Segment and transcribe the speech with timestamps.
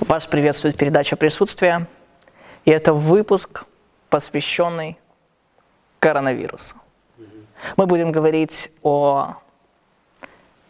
[0.00, 1.86] Вас приветствует передача «Присутствие».
[2.66, 3.64] И это выпуск,
[4.10, 4.98] посвященный
[6.00, 6.76] коронавирусу.
[7.78, 9.36] Мы будем говорить о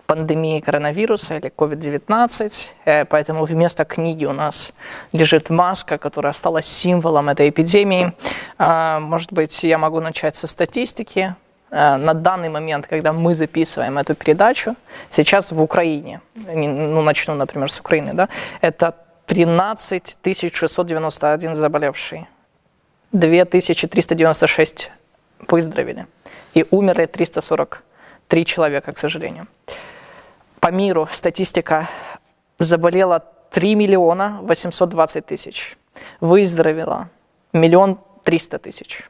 [0.07, 4.73] пандемии коронавируса или COVID-19, э, поэтому вместо книги у нас
[5.13, 8.13] лежит маска, которая стала символом этой эпидемии.
[8.59, 11.35] А, может быть, я могу начать со статистики.
[11.73, 14.77] Э, на данный момент, когда мы записываем эту передачу,
[15.11, 18.29] сейчас в Украине, ну, начну, например, с Украины, да,
[18.61, 18.95] это
[19.27, 20.19] 13
[20.55, 22.27] 691 заболевший,
[23.13, 24.91] 2396
[25.49, 26.07] выздоровели
[26.55, 29.47] и умерли 343 человека, к сожалению.
[30.61, 31.89] По миру статистика
[32.59, 35.77] заболела 3 миллиона 820 тысяч,
[36.21, 37.11] выздоровела
[37.53, 39.03] миллион триста тысяч.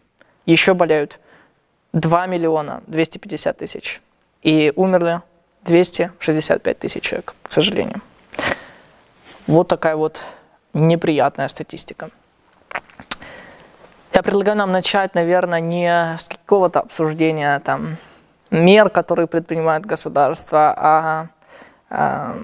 [0.47, 1.19] Еще болеют
[1.93, 4.01] 2 миллиона 250 тысяч
[4.43, 5.23] и умерли
[5.65, 8.01] 265 тысяч человек, к сожалению.
[9.47, 10.21] Вот такая вот
[10.75, 12.11] неприятная статистика.
[14.13, 17.97] Я предлагаю нам начать, наверное, не с какого-то обсуждения там,
[18.51, 21.27] мер, которые предпринимает государство, а,
[21.91, 22.37] а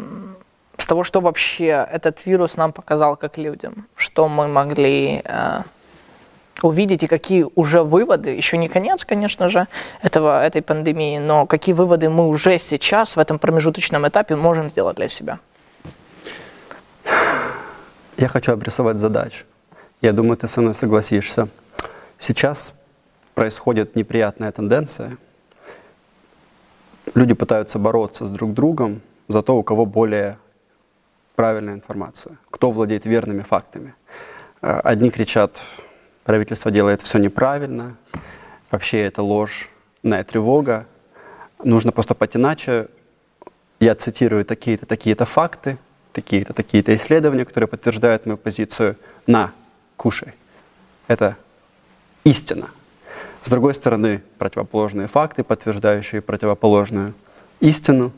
[0.76, 5.64] с того, что вообще этот вирус нам показал как людям, что мы могли а,
[6.62, 9.66] увидеть и какие уже выводы, еще не конец, конечно же,
[10.02, 14.96] этого, этой пандемии, но какие выводы мы уже сейчас в этом промежуточном этапе можем сделать
[14.96, 15.38] для себя.
[18.16, 19.44] Я хочу обрисовать задачу.
[20.02, 21.48] Я думаю, ты со мной согласишься.
[22.18, 22.74] Сейчас
[23.34, 25.16] происходит неприятная тенденция.
[27.14, 30.38] Люди пытаются бороться с друг другом за то, у кого более
[31.36, 33.94] правильная информация, кто владеет верными фактами.
[34.60, 35.60] Э, одни кричат,
[36.24, 37.96] правительство делает все неправильно,
[38.70, 39.70] вообще это ложь,
[40.02, 40.86] на тревога,
[41.64, 42.88] нужно поступать иначе.
[43.80, 45.78] Я цитирую такие-то, такие-то факты–
[46.12, 48.96] такие-то, такие-то исследования, которые подтверждают мою позицию
[49.26, 49.52] на,
[49.96, 50.34] кушай.
[51.08, 51.36] Это
[52.24, 52.70] истина.
[53.42, 57.14] С другой стороны, противоположные факты, подтверждающие противоположную
[57.60, 58.12] истину,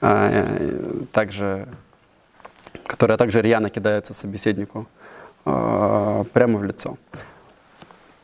[0.00, 1.68] а, также,
[2.86, 4.86] которая также рьяно кидается собеседнику
[5.44, 6.96] а, прямо в лицо.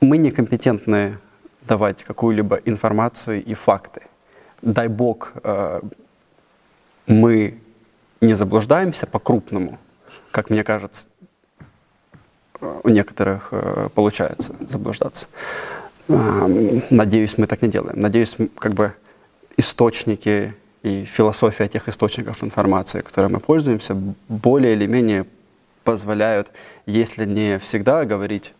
[0.00, 1.18] Мы некомпетентны
[1.62, 4.02] давать какую-либо информацию и факты.
[4.62, 5.80] Дай Бог, а,
[7.06, 7.58] мы
[8.20, 9.78] не заблуждаемся по-крупному,
[10.30, 11.06] как мне кажется,
[12.60, 15.26] у некоторых э, получается заблуждаться.
[16.08, 18.00] Надеюсь, мы так не делаем.
[18.00, 18.94] Надеюсь, как бы
[19.56, 23.94] источники и философия этих источников информации, которыми мы пользуемся,
[24.28, 25.26] более или менее
[25.84, 26.50] позволяют,
[26.86, 28.54] если не всегда говорить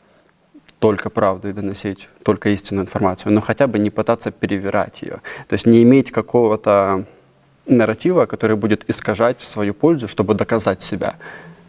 [0.78, 5.20] только правду и доносить только истинную информацию, но хотя бы не пытаться перевирать ее.
[5.48, 7.04] То есть не иметь какого-то
[7.68, 11.14] нарратива, который будет искажать в свою пользу, чтобы доказать себя,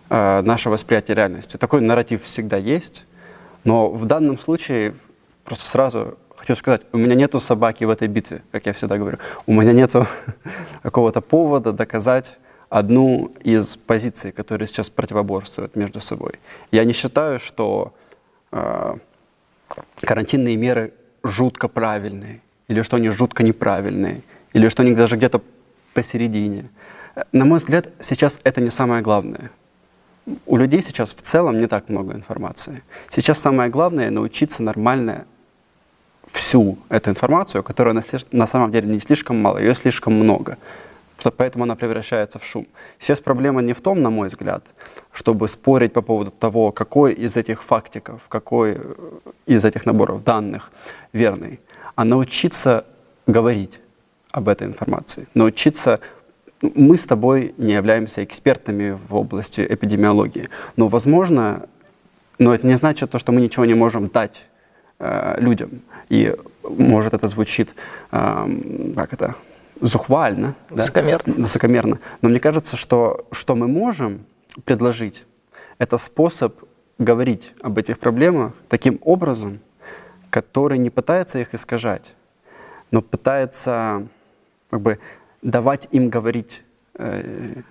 [0.09, 1.57] э, наше восприятие реальности.
[1.57, 3.03] Такой нарратив всегда есть,
[3.63, 4.93] но в данном случае
[5.43, 9.17] просто сразу хочу сказать, у меня нету собаки в этой битве, как я всегда говорю.
[9.45, 10.07] У меня нету
[10.83, 12.35] какого-то повода доказать
[12.69, 16.33] одну из позиций, которые сейчас противоборствуют между собой.
[16.71, 17.93] Я не считаю, что
[18.51, 18.95] э,
[20.01, 20.93] карантинные меры
[21.23, 24.21] жутко правильные, или что они жутко неправильные,
[24.53, 25.41] или что они даже где-то
[25.99, 26.69] посередине.
[27.33, 29.51] На мой взгляд, сейчас это не самое главное.
[30.45, 32.83] У людей сейчас в целом не так много информации.
[33.09, 35.25] Сейчас самое главное научиться нормально
[36.31, 40.57] всю эту информацию, которая на самом деле не слишком мало, ее слишком много.
[41.37, 42.65] Поэтому она превращается в шум.
[42.99, 44.63] Сейчас проблема не в том, на мой взгляд,
[45.11, 48.95] чтобы спорить по поводу того, какой из этих фактиков, какой э,
[49.47, 50.71] из этих наборов данных
[51.11, 51.59] верный,
[51.95, 52.85] а научиться
[53.27, 53.79] говорить
[54.31, 55.27] об этой информации.
[55.33, 55.99] Научиться
[56.61, 61.67] ну, мы с тобой не являемся экспертами в области эпидемиологии, но, возможно,
[62.37, 64.43] но это не значит то, что мы ничего не можем дать
[64.99, 65.81] э, людям.
[66.09, 67.73] И, может, это звучит,
[68.11, 69.35] э, как это,
[69.81, 71.33] зухвально, высокомерно.
[71.33, 71.41] Да?
[71.43, 71.99] высокомерно.
[72.21, 74.25] Но мне кажется, что, что мы можем
[74.65, 75.23] предложить,
[75.77, 76.55] это способ
[76.97, 79.59] говорить об этих проблемах таким образом,
[80.29, 82.13] который не пытается их искажать,
[82.91, 84.07] но пытается
[84.69, 84.99] как бы
[85.41, 86.63] давать им говорить
[86.95, 87.61] э,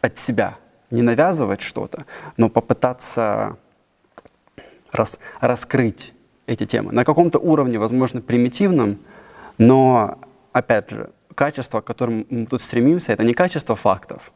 [0.00, 0.56] от себя,
[0.90, 2.04] не навязывать что-то,
[2.36, 3.56] но попытаться
[4.92, 6.12] рас, раскрыть
[6.46, 6.92] эти темы.
[6.92, 8.98] На каком-то уровне, возможно, примитивном,
[9.58, 10.18] но,
[10.52, 14.32] опять же, качество, к которому мы тут стремимся, это не качество фактов,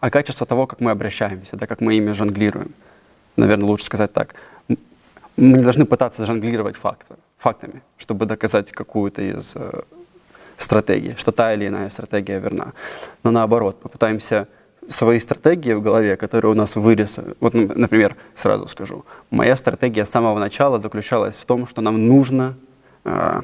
[0.00, 2.72] а качество того, как мы обращаемся, да, как мы ими жонглируем.
[3.36, 4.34] Наверное, лучше сказать так.
[4.68, 4.76] Мы
[5.36, 9.82] не должны пытаться жонглировать факты, фактами, чтобы доказать какую-то из э,
[10.58, 12.72] стратегии, что та или иная стратегия верна.
[13.22, 14.48] Но наоборот, мы пытаемся
[14.88, 17.18] свои стратегии в голове, которые у нас вырез.
[17.40, 22.56] Вот, например, сразу скажу, моя стратегия с самого начала заключалась в том, что нам нужно
[23.04, 23.40] э,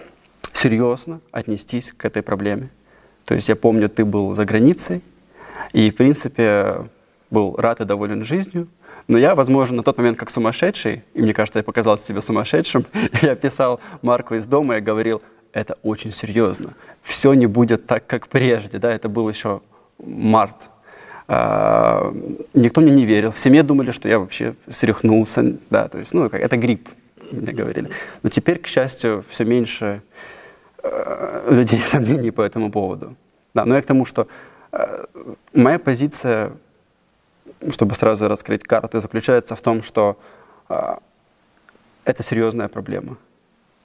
[0.53, 2.71] серьезно отнестись к этой проблеме.
[3.25, 5.03] То есть я помню, ты был за границей,
[5.73, 6.89] и, в принципе,
[7.31, 8.69] был рад и доволен жизнью,
[9.07, 12.87] но я, возможно, на тот момент как сумасшедший, и мне кажется, я показался себе сумасшедшим,
[13.23, 15.21] я писал Марку из дома и говорил,
[15.55, 19.61] это очень серьезно, все не будет так, как прежде, да, это был еще
[19.99, 20.57] март.
[21.27, 22.13] А,
[22.53, 26.27] никто мне не верил, в семье думали, что я вообще срехнулся, да, то есть, ну,
[26.27, 26.89] это грипп,
[27.31, 27.89] мне говорили.
[28.23, 30.03] Но теперь, к счастью, все меньше
[30.83, 33.17] э, людей сомнений по этому поводу.
[33.55, 34.27] Да, но я к тому, что
[34.73, 35.05] э,
[35.55, 36.53] моя позиция
[37.71, 40.19] чтобы сразу раскрыть карты, заключается в том, что
[40.69, 40.97] э,
[42.05, 43.17] это серьезная проблема.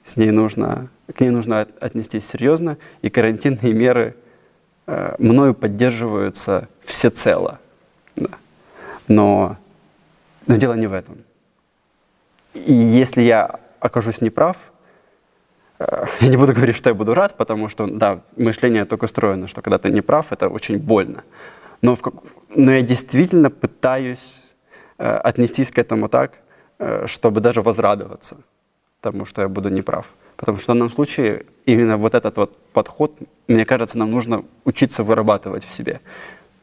[0.04, 4.16] С ней нужно, к ней нужно отнестись серьезно, и карантинные меры
[4.86, 7.60] э, мною поддерживаются всецело.
[8.16, 8.30] Да.
[9.08, 9.56] Но,
[10.46, 11.18] но дело не в этом.
[12.54, 14.56] И если я окажусь неправ,
[15.78, 19.46] э, я не буду говорить, что я буду рад, потому что, да, мышление только устроено,
[19.46, 21.22] что когда ты не прав, это очень больно.
[21.82, 22.02] Но, в,
[22.54, 24.40] но я действительно пытаюсь
[24.98, 26.32] э, отнестись к этому так,
[26.78, 28.36] э, чтобы даже возрадоваться
[29.00, 30.06] тому, что я буду неправ.
[30.36, 33.16] Потому что в данном случае именно вот этот вот подход,
[33.48, 36.00] мне кажется, нам нужно учиться вырабатывать в себе.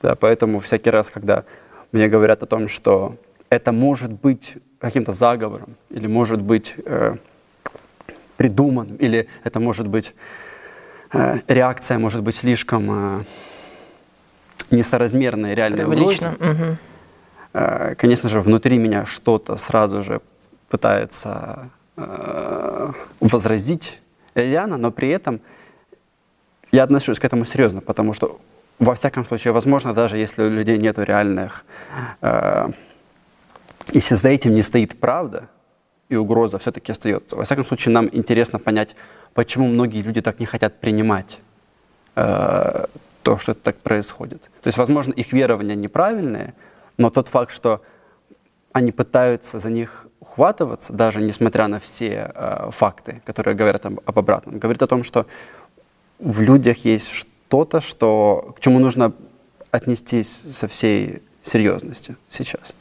[0.01, 1.43] Да, поэтому всякий раз, когда
[1.91, 3.15] мне говорят о том, что
[3.49, 7.15] это может быть каким-то заговором, или может быть э,
[8.37, 10.13] придуманным, или это может быть
[11.13, 13.23] э, реакция, может быть слишком э,
[14.69, 17.95] несоразмерной реальной угрозе, угу.
[17.97, 20.19] конечно же, внутри меня что-то сразу же
[20.67, 23.99] пытается э, возразить
[24.35, 25.41] Эльяна, но при этом
[26.71, 28.39] я отношусь к этому серьезно, потому что
[28.79, 31.65] во всяком случае, возможно, даже если у людей нет реальных,
[32.21, 32.69] э,
[33.91, 35.49] если за этим не стоит правда,
[36.09, 37.35] и угроза все-таки остается.
[37.35, 38.95] Во всяком случае, нам интересно понять,
[39.33, 41.39] почему многие люди так не хотят принимать
[42.15, 42.85] э,
[43.23, 44.41] то, что так происходит.
[44.61, 46.53] То есть, возможно, их верования неправильные,
[46.97, 47.81] но тот факт, что
[48.77, 54.19] они пытаются за них ухватываться, даже несмотря на все э, факты, которые говорят об, об
[54.19, 55.25] обратном, говорит о том, что
[56.19, 59.13] в людях есть что-то, что, к чему нужно
[59.71, 62.73] отнестись со всей серьезностью сейчас.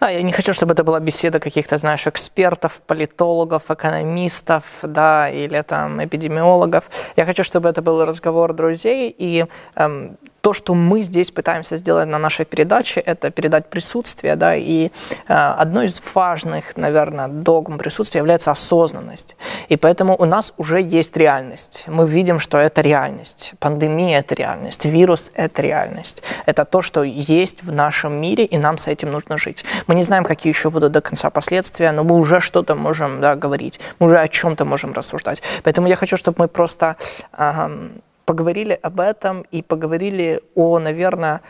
[0.00, 5.62] Да, я не хочу, чтобы это была беседа каких-то, знаешь, экспертов, политологов, экономистов, да, или
[5.62, 6.84] там эпидемиологов.
[7.16, 9.46] Я хочу, чтобы это был разговор друзей, и
[9.76, 14.90] эм, то, что мы здесь пытаемся сделать на нашей передаче, это передать присутствие, да, и
[15.26, 19.36] э, одной из важных, наверное, догм присутствия является осознанность.
[19.70, 21.84] И поэтому у нас уже есть реальность.
[21.86, 23.54] Мы видим, что это реальность.
[23.58, 26.22] Пандемия– это реальность, вирус– это реальность.
[26.44, 29.64] Это то, что есть в нашем мире, и нам с этим нужно жить.
[29.86, 33.34] Мы не знаем, какие еще будут до конца последствия, но мы уже что-то можем да,
[33.34, 35.40] говорить, мы уже о чем-то можем рассуждать.
[35.62, 36.96] Поэтому я хочу, чтобы мы просто
[37.32, 37.88] э,
[38.24, 41.40] поговорили об этом и поговорили о, наверное,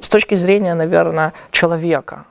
[0.00, 2.26] с точки зрения, наверное, человека.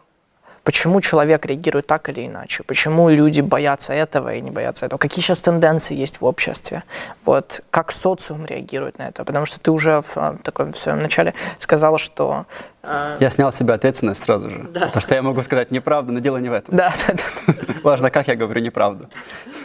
[0.66, 2.64] Почему человек реагирует так или иначе?
[2.64, 4.98] Почему люди боятся этого и не боятся этого?
[4.98, 6.84] Какие сейчас тенденции есть в обществе?
[7.24, 9.24] Вот, как социум реагирует на это?
[9.24, 12.48] Потому что ты уже в, а, таком, в своем начале сказала, что...
[12.82, 13.16] Э...
[13.20, 14.66] Я снял с себя ответственность сразу же.
[14.72, 14.88] Да.
[14.88, 16.76] Потому что я могу сказать неправду, но дело не в этом.
[16.76, 17.54] Да, да, да.
[17.84, 19.08] Важно, как я говорю неправду.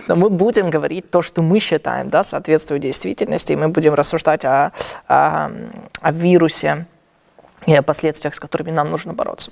[0.07, 4.45] Но мы будем говорить то, что мы считаем, да, соответствует действительности, и мы будем рассуждать
[4.45, 4.73] о,
[5.09, 5.51] о,
[6.03, 6.85] о вирусе
[7.65, 9.51] и о последствиях, с которыми нам нужно бороться.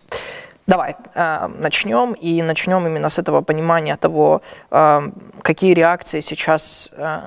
[0.69, 5.11] Давай э, начнем, и начнем именно с этого понимания того, э,
[5.41, 7.21] какие реакции сейчас э,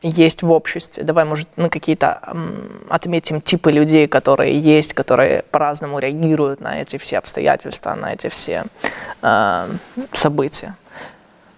[0.00, 1.04] есть в обществе.
[1.04, 2.32] Давай, может, мы какие-то э,
[2.88, 8.64] отметим типы людей, которые есть, которые по-разному реагируют на эти все обстоятельства, на эти все
[9.20, 9.68] э,
[10.12, 10.74] события.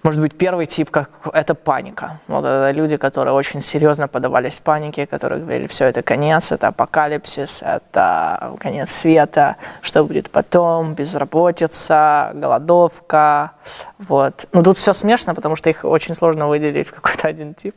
[0.03, 2.19] Может быть, первый тип как это паника.
[2.27, 7.63] Вот это люди, которые очень серьезно подавались панике, которые говорили, все это конец, это апокалипсис,
[7.63, 13.53] это конец света, что будет потом, безработица, голодовка.
[13.99, 14.49] Вот.
[14.53, 17.77] Ну тут все смешно, потому что их очень сложно выделить в какой-то один тип.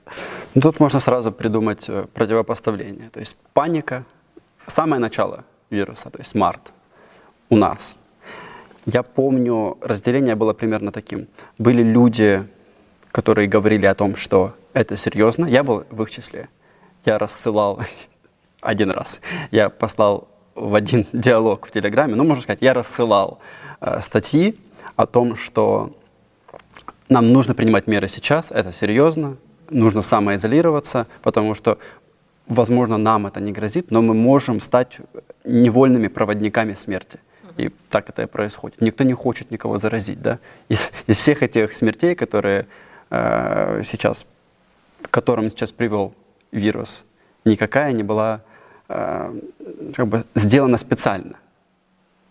[0.55, 3.10] Ну, тут можно сразу придумать э, противопоставление.
[3.10, 4.03] То есть паника,
[4.65, 6.72] самое начало вируса, то есть март
[7.50, 7.96] у нас–
[8.85, 11.27] я помню, разделение было примерно таким.
[11.57, 12.43] Были люди,
[13.11, 15.45] которые говорили о том, что это серьезно.
[15.45, 16.49] Я был в их числе.
[17.05, 17.79] Я рассылал
[18.61, 19.19] один раз.
[19.51, 23.39] Я послал в один диалог в Телеграме, ну, можно сказать, я рассылал
[23.81, 24.57] э, статьи
[24.95, 25.95] о том, что
[27.09, 29.37] нам нужно принимать меры сейчас, это серьезно,
[29.69, 31.77] нужно самоизолироваться, потому что
[32.47, 34.97] возможно, нам это не грозит, но мы можем стать
[35.43, 37.19] невольными проводниками смерти.
[37.57, 38.81] И так это и происходит.
[38.81, 40.39] Никто не хочет никого заразить, да?
[40.69, 42.67] Из, из всех этих смертей, которые
[43.09, 44.25] э, сейчас,
[45.01, 46.13] к которым сейчас привел
[46.51, 47.03] вирус,
[47.45, 48.41] никакая не была
[48.89, 49.33] э,
[49.93, 51.38] как бы сделана специально,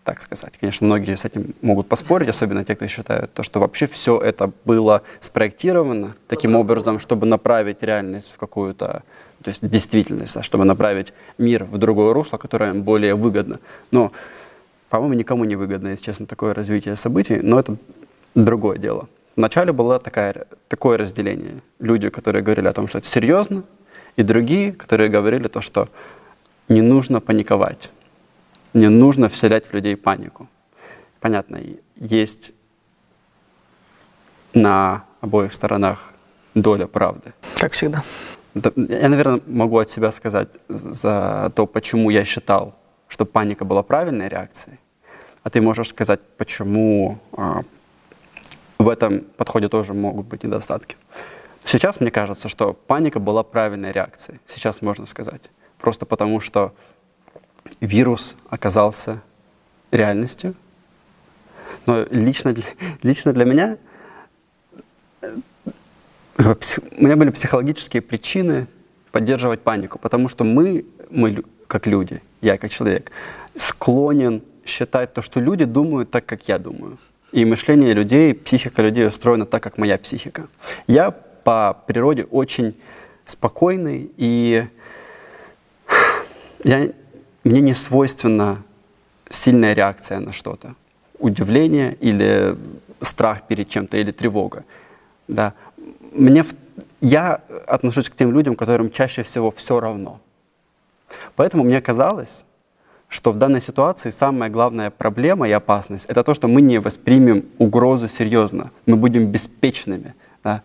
[0.03, 0.53] так сказать.
[0.59, 4.51] Конечно, многие с этим могут поспорить, особенно те, кто считают, то, что вообще все это
[4.63, 9.03] было спроектировано таким образом, чтобы направить реальность в какую-то
[9.43, 13.59] то есть действительность, чтобы направить мир в другое русло, которое более выгодно.
[13.91, 14.11] Но,
[14.89, 17.77] по-моему, никому не выгодно, если честно, такое развитие событий, но это
[18.35, 19.07] другое дело.
[19.35, 21.61] Вначале было такая, такое разделение.
[21.79, 23.63] Люди, которые говорили о том, что это серьезно,
[24.15, 25.89] и другие, которые говорили то, что
[26.69, 27.89] не нужно паниковать,
[28.73, 30.47] не нужно вселять в людей панику.
[31.19, 31.59] Понятно,
[31.95, 32.53] есть
[34.53, 36.13] на обоих сторонах
[36.53, 37.33] доля правды.
[37.57, 38.03] Как всегда.
[38.53, 42.75] Я, наверное, могу от себя сказать за то, почему я считал,
[43.07, 44.79] что паника была правильной реакцией.
[45.43, 47.61] А ты можешь сказать, почему а,
[48.77, 50.95] в этом подходе тоже могут быть недостатки.
[51.63, 54.39] Сейчас мне кажется, что паника была правильной реакцией.
[54.47, 55.41] Сейчас можно сказать.
[55.79, 56.73] Просто потому, что
[57.79, 59.21] вирус оказался
[59.91, 60.55] реальностью.
[61.85, 62.55] Но лично,
[63.03, 63.77] лично для меня
[66.37, 68.67] у меня были психологические причины
[69.11, 73.11] поддерживать панику, потому что мы, мы как люди, я как человек,
[73.55, 76.97] склонен считать то, что люди думают так, как я думаю.
[77.31, 80.47] И мышление людей, психика людей устроена так, как моя психика.
[80.87, 82.75] Я по природе очень
[83.25, 84.67] спокойный, и
[86.63, 86.89] я,
[87.43, 88.63] мне не свойственна
[89.29, 90.75] сильная реакция на что-то.
[91.19, 92.55] Удивление или
[93.01, 94.63] страх перед чем-то, или тревога.
[95.27, 95.53] Да
[96.15, 96.43] мне,
[97.01, 100.19] я отношусь к тем людям, которым чаще всего все равно.
[101.35, 102.45] Поэтому мне казалось,
[103.07, 107.45] что в данной ситуации самая главная проблема и опасность– это то, что мы не воспримем
[107.57, 110.15] угрозу серьезно, мы будем беспечными.
[110.43, 110.61] Да?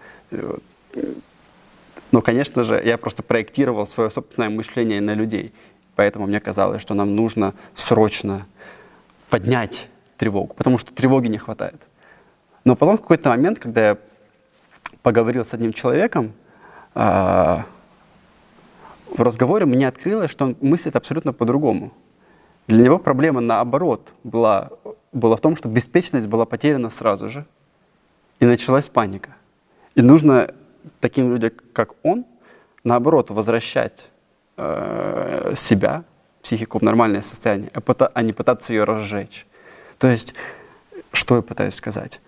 [2.12, 5.52] Но, конечно же, я просто проектировал свое собственное мышление на людей.
[5.94, 8.46] Поэтому мне казалось, что нам нужно срочно
[9.28, 11.80] поднять тревогу, потому что тревоги не хватает.
[12.64, 13.98] Но потом в какой-то момент, когда я
[15.02, 16.32] поговорил с одним человеком,
[16.94, 17.64] а,
[19.10, 21.92] в разговоре мне открылось, что он мыслит абсолютно по-другому.
[22.66, 24.70] Для него проблема наоборот была,
[25.12, 27.44] была в том, что беспечность была потеряна сразу же,
[28.38, 29.36] и началась паника.
[29.94, 30.54] И нужно
[31.00, 32.24] таким людям, как он,
[32.84, 34.06] наоборот, возвращать
[34.56, 36.04] э, себя,
[36.42, 39.46] психику в нормальное состояние, а, а не пытаться ее разжечь.
[39.98, 40.34] То есть,
[41.12, 42.20] что я пытаюсь сказать?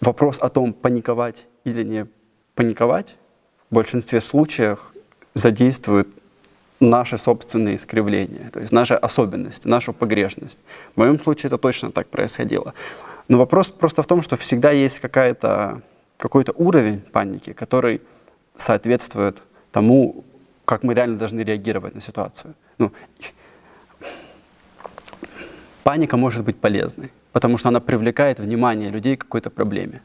[0.00, 2.06] Вопрос о том, паниковать или не
[2.54, 3.14] паниковать
[3.70, 4.92] в большинстве случаев
[5.34, 6.08] задействует
[6.82, 10.58] наши собственные искривления, то есть наши особенности, нашу погрешность.
[10.94, 12.74] В моем случае это точно так происходило.
[13.28, 15.82] Но вопрос просто в том, что всегда есть какая-то,
[16.16, 18.02] какой-то уровень паники, который
[18.56, 19.38] соответствует
[19.70, 20.24] тому,
[20.64, 22.54] как мы реально должны реагировать на ситуацию.
[22.78, 22.92] Ну,
[25.84, 30.02] паника может быть полезной, потому что она привлекает внимание людей к какой-то проблеме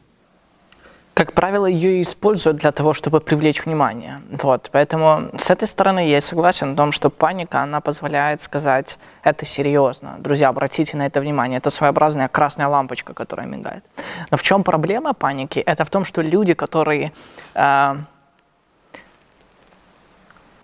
[1.18, 4.20] как правило, ее используют для того, чтобы привлечь внимание.
[4.30, 4.68] Вот.
[4.70, 10.14] Поэтому с этой стороны я согласен в том, что паника, она позволяет сказать, это серьезно.
[10.20, 11.58] Друзья, обратите на это внимание.
[11.58, 13.82] Это своеобразная красная лампочка, которая мигает.
[14.30, 15.58] Но в чем проблема паники?
[15.58, 17.10] Это в том, что люди, которые
[17.54, 17.96] э,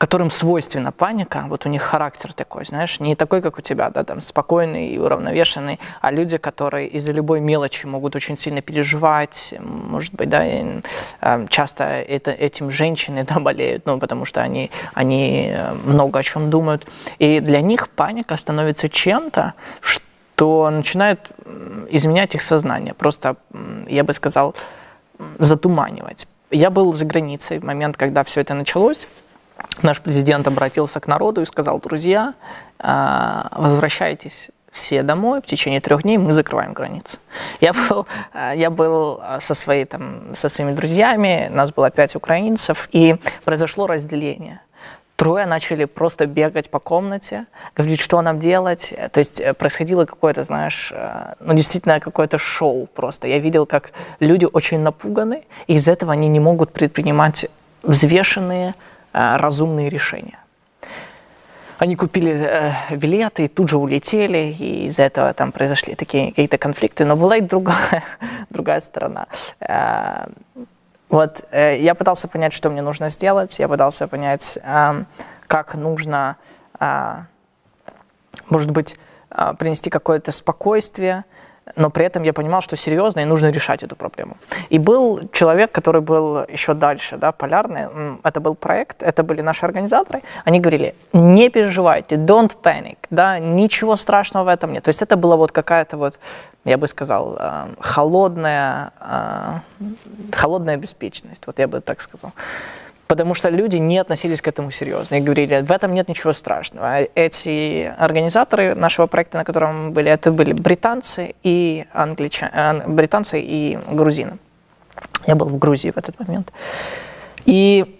[0.04, 4.04] которым свойственна паника, вот у них характер такой, знаешь, не такой, как у тебя, да,
[4.04, 10.12] там, спокойный и уравновешенный, а люди, которые из-за любой мелочи могут очень сильно переживать, может
[10.12, 10.82] быть, да, и,
[11.22, 16.22] э, часто это, этим женщины, да, болеют, ну, потому что они, они э, много о
[16.22, 16.86] чем думают,
[17.18, 21.30] и для них паника становится чем-то, что начинает
[21.88, 23.36] изменять их сознание, просто,
[23.86, 24.54] я бы сказал,
[25.38, 26.28] затуманивать.
[26.50, 29.08] Я был за границей в момент, когда все это началось,
[29.82, 32.34] наш президент обратился к народу и сказал, друзья,
[32.78, 37.18] а, возвращайтесь все домой, в течение трех дней мы закрываем границы.
[37.60, 42.16] Я был, а, я был а, со, своей, там, со своими друзьями, нас было пять
[42.16, 44.60] украинцев, и произошло разделение.
[45.16, 48.92] Трое начали просто бегать по комнате, говорить, что нам делать.
[49.12, 53.28] То есть э, происходило какое-то, знаешь, э, ну действительно какое-то шоу просто.
[53.28, 57.46] Я видел, как люди очень напуганы, и из этого они не могут предпринимать
[57.84, 58.74] взвешенные,
[59.14, 60.38] разумные решения.
[61.78, 66.58] Они купили э, билеты и тут же улетели, и из-за этого там произошли такие какие-то
[66.58, 67.04] конфликты.
[67.04, 68.04] Но была и другая,
[68.50, 69.26] другая сторона.
[69.60, 70.26] Э,
[71.08, 74.58] вот я пытался понять, что мне нужно сделать, я пытался понять,
[75.46, 76.36] как нужно,
[78.48, 78.96] может быть,
[79.58, 81.24] принести какое-то спокойствие,
[81.76, 84.36] но при этом я понимал, что серьезно и нужно решать эту проблему.
[84.70, 87.88] И был человек, который был еще дальше, да, полярный,
[88.22, 93.96] это был проект, это были наши организаторы, они говорили, не переживайте, don't panic, да, ничего
[93.96, 94.84] страшного в этом нет.
[94.84, 96.18] То есть это была вот какая-то вот,
[96.64, 99.86] я бы сказал, э, холодная, э,
[100.32, 102.32] холодная беспечность, вот я бы так сказал
[103.06, 106.86] потому что люди не относились к этому серьезно и говорили, в этом нет ничего страшного.
[106.86, 113.40] А эти организаторы нашего проекта, на котором мы были, это были британцы и англичане, британцы
[113.40, 114.38] и грузины.
[115.26, 116.52] Я был в Грузии в этот момент.
[117.46, 117.98] И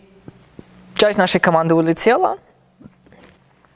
[0.95, 2.39] часть нашей команды улетела,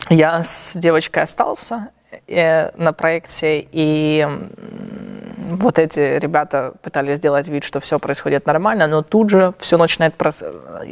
[0.08, 1.88] я с девочкой остался
[2.26, 4.26] э, на проекте, и
[5.58, 10.14] вот эти ребята пытались сделать вид, что все происходит нормально, но тут же все начинает,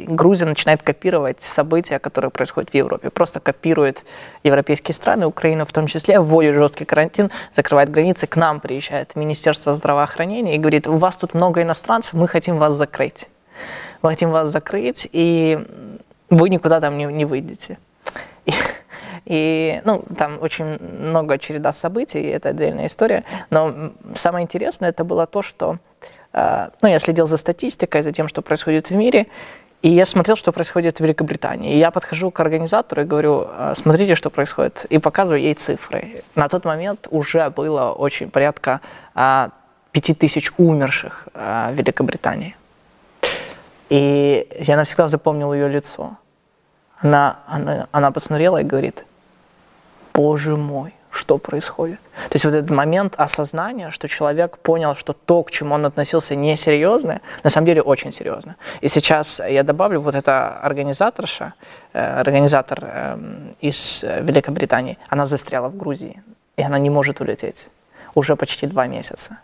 [0.07, 3.09] Грузия начинает копировать события, которые происходят в Европе.
[3.09, 4.03] Просто копирует
[4.43, 9.73] европейские страны, Украину в том числе, вводит жесткий карантин, закрывает границы, к нам приезжает Министерство
[9.73, 13.27] здравоохранения и говорит, у вас тут много иностранцев, мы хотим вас закрыть.
[14.01, 15.65] Мы хотим вас закрыть, и
[16.29, 17.77] вы никуда там не, не выйдете.
[19.83, 23.23] Ну, там очень много череда событий, это отдельная история.
[23.49, 25.77] Но самое интересное это было то, что,
[26.33, 29.27] э, ну, я следил за статистикой, за тем, что происходит в мире,
[29.81, 31.73] и я смотрел, что происходит в Великобритании.
[31.73, 34.85] И я подхожу к организатору и говорю, «Э, смотрите, что происходит.
[34.89, 36.23] И показываю ей цифры.
[36.35, 38.81] На тот момент уже было очень порядка
[39.13, 39.49] а,
[39.91, 42.55] пяти тысяч умерших а, в Великобритании.
[43.89, 46.17] И я навсегда запомнил ее лицо.
[46.99, 49.05] Она, она, она посмотрела и говорит,
[50.17, 51.99] боже мой, что происходит.
[52.29, 56.35] То есть вот этот момент осознания, что человек понял, что то, к чему он относился
[56.35, 58.55] несерьезно, на самом деле очень серьезно.
[58.81, 61.53] И сейчас я добавлю, вот эта организаторша,
[61.93, 63.17] э, организатор э,
[63.61, 66.21] из Великобритании, она застряла в Грузии,
[66.57, 67.69] и она не может улететь
[68.15, 69.37] уже почти два месяца.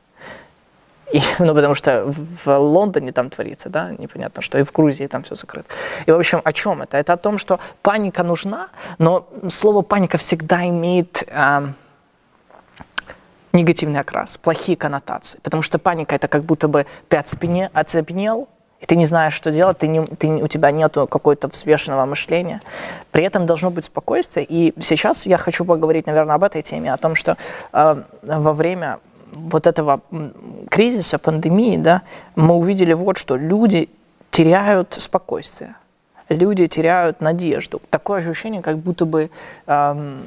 [1.13, 2.11] И, ну, потому что
[2.45, 5.67] в Лондоне там творится, да, непонятно что, и в Грузии там все закрыто.
[6.05, 6.97] И, в общем, о чем это?
[6.97, 11.67] Это о том, что паника нужна, но слово паника всегда имеет э,
[13.53, 15.39] негативный окрас, плохие коннотации.
[15.43, 18.47] Потому что паника это как будто бы ты оцепене, оцепенел,
[18.81, 22.61] и ты не знаешь, что делать, ты не, ты, у тебя нет какого-то взвешенного мышления.
[23.11, 24.45] При этом должно быть спокойствие.
[24.49, 27.37] И сейчас я хочу поговорить, наверное, об этой теме, о том, что
[27.71, 28.99] э, во время
[29.33, 30.01] вот этого
[30.69, 32.01] кризиса, пандемии, да,
[32.35, 33.35] мы увидели вот что.
[33.35, 33.89] Люди
[34.31, 35.75] теряют спокойствие,
[36.29, 37.81] люди теряют надежду.
[37.89, 39.29] Такое ощущение, как будто бы
[39.67, 40.21] эм,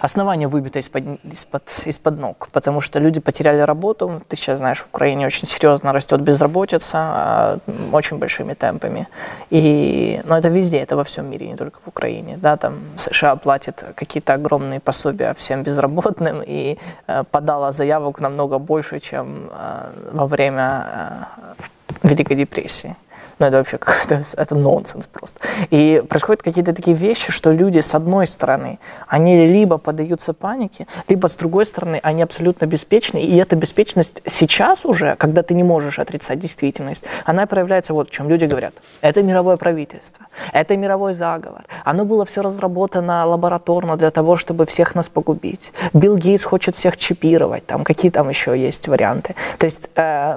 [0.00, 4.22] основание выбито из-под, из-под, из-под ног, потому что люди потеряли работу.
[4.28, 7.58] Ты сейчас знаешь, в Украине очень серьезно растет безработица, а,
[7.92, 9.06] очень большими темпами.
[9.50, 12.38] И, но это везде, это во всем мире, не только в Украине.
[12.42, 19.00] Да, там США платит какие-то огромные пособия всем безработным и э, подала заявок намного больше,
[19.00, 20.86] чем э, во время
[21.32, 22.96] э, Великой депрессии.
[23.40, 25.40] Ну, это вообще это, это нонсенс просто.
[25.70, 31.26] И происходят какие-то такие вещи, что люди, с одной стороны, они либо поддаются панике, либо,
[31.26, 33.18] с другой стороны, они абсолютно беспечны.
[33.18, 38.10] И эта беспечность сейчас уже, когда ты не можешь отрицать действительность, она проявляется вот в
[38.10, 38.28] чем.
[38.28, 41.64] Люди говорят, это мировое правительство, это мировой заговор.
[41.84, 45.72] Оно было все разработано лабораторно для того, чтобы всех нас погубить.
[45.94, 49.34] Билл Гейтс хочет всех чипировать, там какие там еще есть варианты.
[49.58, 50.36] То есть, э,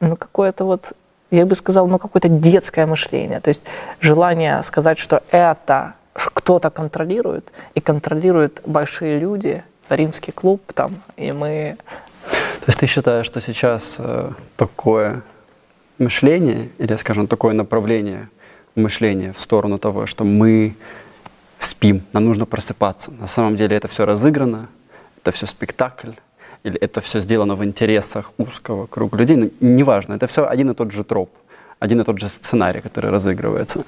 [0.00, 0.92] ну, какое-то вот
[1.30, 3.40] я бы сказал, ну, какое-то детское мышление.
[3.40, 3.62] То есть
[4.00, 11.76] желание сказать, что это кто-то контролирует, и контролируют большие люди, римский клуб там, и мы...
[12.24, 15.22] То есть ты считаешь, что сейчас э, такое
[15.98, 18.28] мышление, или, скажем, такое направление
[18.74, 20.74] мышления в сторону того, что мы
[21.58, 23.10] спим, нам нужно просыпаться.
[23.12, 24.68] На самом деле это все разыграно,
[25.22, 26.12] это все спектакль,
[26.66, 30.74] или это все сделано в интересах узкого круга людей, ну, неважно, это все один и
[30.74, 31.30] тот же троп,
[31.78, 33.84] один и тот же сценарий, который разыгрывается.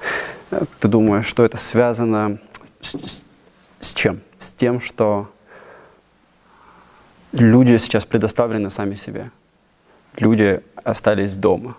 [0.79, 2.39] Ты думаешь, что это связано
[2.81, 3.21] с,
[3.79, 4.21] с чем?
[4.37, 5.29] С тем, что
[7.33, 9.31] люди сейчас предоставлены сами себе.
[10.17, 11.75] Люди остались дома.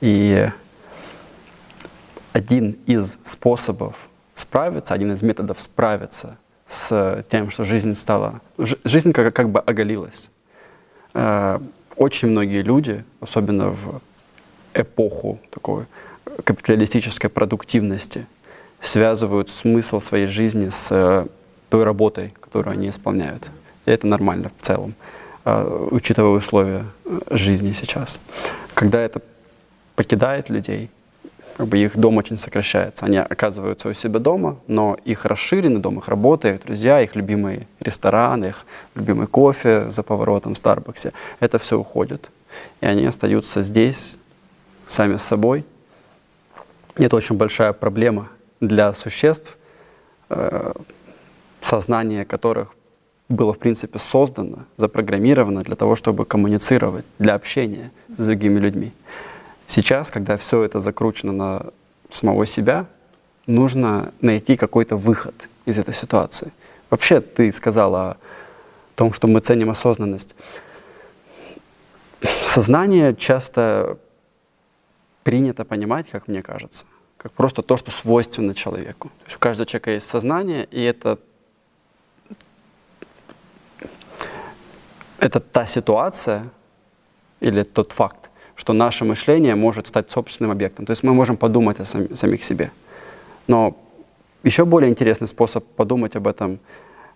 [0.00, 0.48] И
[2.32, 3.96] один из способов
[4.34, 6.36] справиться, один из методов справиться–
[6.68, 8.40] с тем, что жизнь стала...
[8.84, 10.30] Жизнь как, как бы оголилась.
[11.14, 11.58] Э,
[11.96, 14.00] очень многие люди, особенно в
[14.74, 15.86] эпоху такой
[16.44, 18.26] капиталистической продуктивности,
[18.80, 21.26] связывают смысл своей жизни с э,
[21.70, 23.48] той работой, которую они исполняют.
[23.86, 24.94] И это нормально в целом,
[25.44, 26.84] э, учитывая условия
[27.30, 28.20] жизни сейчас.
[28.74, 29.22] Когда это
[29.96, 30.90] покидает людей,
[31.58, 33.04] как бы их дом очень сокращается.
[33.04, 37.66] Они оказываются у себя дома, но их расширенный дом, их работа, их друзья, их любимый
[37.80, 42.30] ресторан, их любимый кофе за поворотом в Старбаксе, это все уходит.
[42.80, 44.16] И они остаются здесь,
[44.86, 45.64] сами с собой.
[46.94, 48.28] Это очень большая проблема
[48.60, 49.56] для существ,
[50.28, 50.72] э,
[51.60, 52.72] сознание которых
[53.28, 58.92] было, в принципе, создано, запрограммировано для того, чтобы коммуницировать, для общения с другими людьми.
[59.68, 61.66] Сейчас, когда все это закручено на
[62.10, 62.86] самого себя,
[63.46, 65.34] нужно найти какой-то выход
[65.66, 66.50] из этой ситуации.
[66.88, 68.16] Вообще, ты сказала о
[68.96, 70.34] том, что мы ценим осознанность.
[72.42, 73.98] Сознание часто
[75.22, 76.86] принято понимать, как мне кажется,
[77.18, 79.08] как просто то, что свойственно человеку.
[79.08, 81.18] То есть у каждого человека есть сознание, и это
[85.18, 86.48] это та ситуация
[87.40, 88.27] или тот факт,
[88.58, 90.84] что наше мышление может стать собственным объектом.
[90.84, 92.72] То есть мы можем подумать о сам, самих себе.
[93.46, 93.76] Но
[94.42, 96.58] еще более интересный способ подумать об этом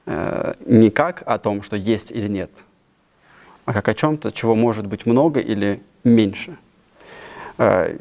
[0.06, 2.50] э, не как о том, что есть или нет,
[3.64, 6.56] а как о чем-то, чего может быть много или меньше.
[7.58, 7.98] Э,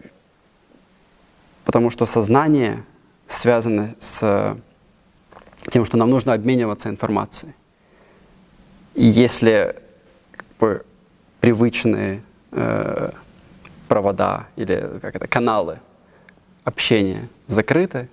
[1.65, 2.83] потому что сознание
[3.25, 4.55] связано с
[5.71, 7.53] тем, что нам нужно обмениваться информацией.
[8.93, 9.81] И если
[10.59, 10.85] бы
[11.39, 13.11] привычные э,
[13.91, 15.79] провода или как это, каналы
[16.63, 18.07] общения закрыты,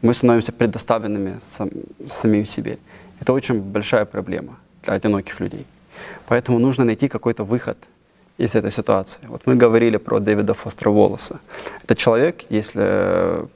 [0.00, 1.68] мы становимся предоставленными сам,
[2.08, 2.78] самим себе.
[3.20, 5.66] Это очень большая проблема для одиноких людей.
[6.28, 7.76] Поэтому нужно найти какой-то выход
[8.38, 9.18] из этой ситуации.
[9.26, 11.40] Вот мы говорили про Дэвида Фостера Волоса.
[11.82, 13.48] Это человек, если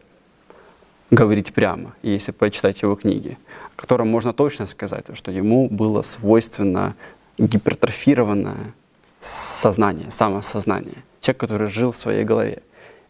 [1.12, 3.38] говорить прямо, если почитать его книги,
[3.76, 6.94] о котором можно точно сказать, что ему было свойственно
[7.38, 8.72] гипертрофированное
[9.20, 11.04] сознание, самосознание.
[11.20, 12.62] Человек, который жил в своей голове.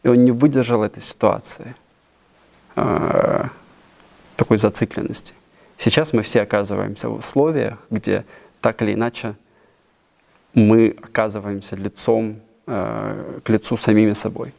[0.02, 1.74] И он не выдержал этой ситуации,
[2.76, 3.44] э,
[4.36, 5.34] такой зацикленности.
[5.78, 8.24] Сейчас мы все оказываемся в условиях, где
[8.60, 9.34] так или иначе
[10.54, 14.52] мы оказываемся лицом э, к лицу самими собой,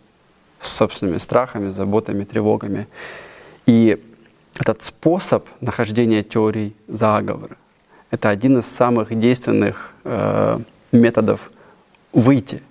[0.61, 2.87] с собственными страхами, заботами, тревогами.
[3.65, 4.01] И
[4.59, 7.57] этот способ нахождения теорий заговора,
[8.11, 10.59] это один из самых действенных э,
[10.91, 11.51] методов
[12.13, 12.62] выйти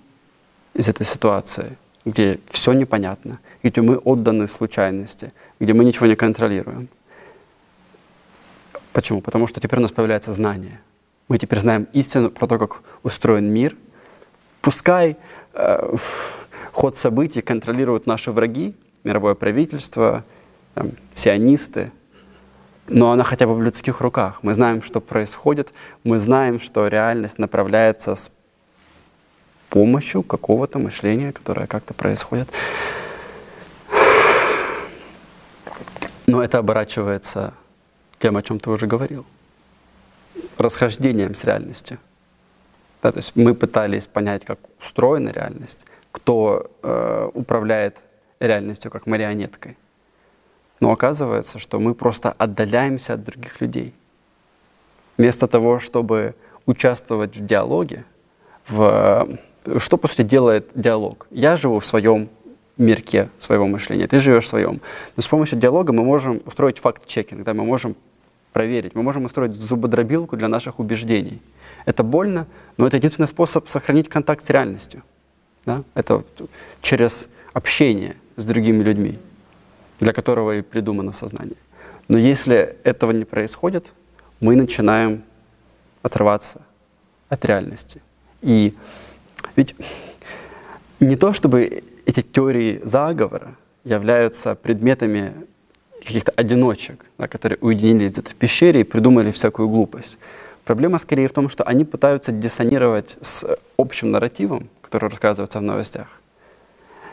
[0.73, 6.87] из этой ситуации, где все непонятно, где мы отданы случайности, где мы ничего не контролируем.
[8.93, 9.21] Почему?
[9.21, 10.79] Потому что теперь у нас появляется знание.
[11.27, 13.75] Мы теперь знаем истину про то, как устроен мир.
[14.61, 15.17] Пускай
[15.53, 15.95] э,
[16.73, 20.25] ход событий контролируют наши враги, мировое правительство,
[20.73, 21.91] там, сионисты,
[22.91, 24.39] но она хотя бы в людских руках.
[24.41, 25.69] Мы знаем, что происходит,
[26.03, 28.29] мы знаем, что реальность направляется с
[29.69, 32.49] помощью какого-то мышления, которое как-то происходит.
[36.27, 37.53] Но это оборачивается
[38.19, 39.25] тем, о чем ты уже говорил,
[40.57, 41.97] расхождением с реальностью.
[43.01, 47.97] Да, то есть мы пытались понять, как устроена реальность, кто э, управляет
[48.39, 49.77] реальностью как марионеткой.
[50.81, 53.93] Но оказывается, что мы просто отдаляемся от других людей.
[55.17, 56.33] Вместо того, чтобы
[56.65, 58.03] участвовать в диалоге,
[58.67, 59.27] в...
[59.77, 61.27] что, по сути, делает диалог?
[61.29, 62.29] Я живу в своем
[62.77, 64.81] мирке своего мышления, ты живешь в своем.
[65.15, 67.95] Но с помощью диалога мы можем устроить факт-чекинг, да, мы можем
[68.51, 71.41] проверить, мы можем устроить зубодробилку для наших убеждений.
[71.85, 75.03] Это больно, но это единственный способ сохранить контакт с реальностью.
[75.63, 75.83] Да?
[75.93, 76.23] Это
[76.81, 79.19] через общение с другими людьми
[80.01, 81.55] для которого и придумано сознание.
[82.07, 83.85] Но если этого не происходит,
[84.41, 85.23] мы начинаем
[86.01, 86.61] отрываться
[87.29, 88.01] от реальности.
[88.41, 88.73] И
[89.55, 89.75] ведь
[90.99, 95.33] не то, чтобы эти теории заговора являются предметами
[96.03, 100.17] каких-то одиночек, да, которые уединились где-то в пещере и придумали всякую глупость.
[100.63, 103.45] Проблема скорее в том, что они пытаются диссонировать с
[103.77, 106.07] общим нарративом, который рассказывается в новостях,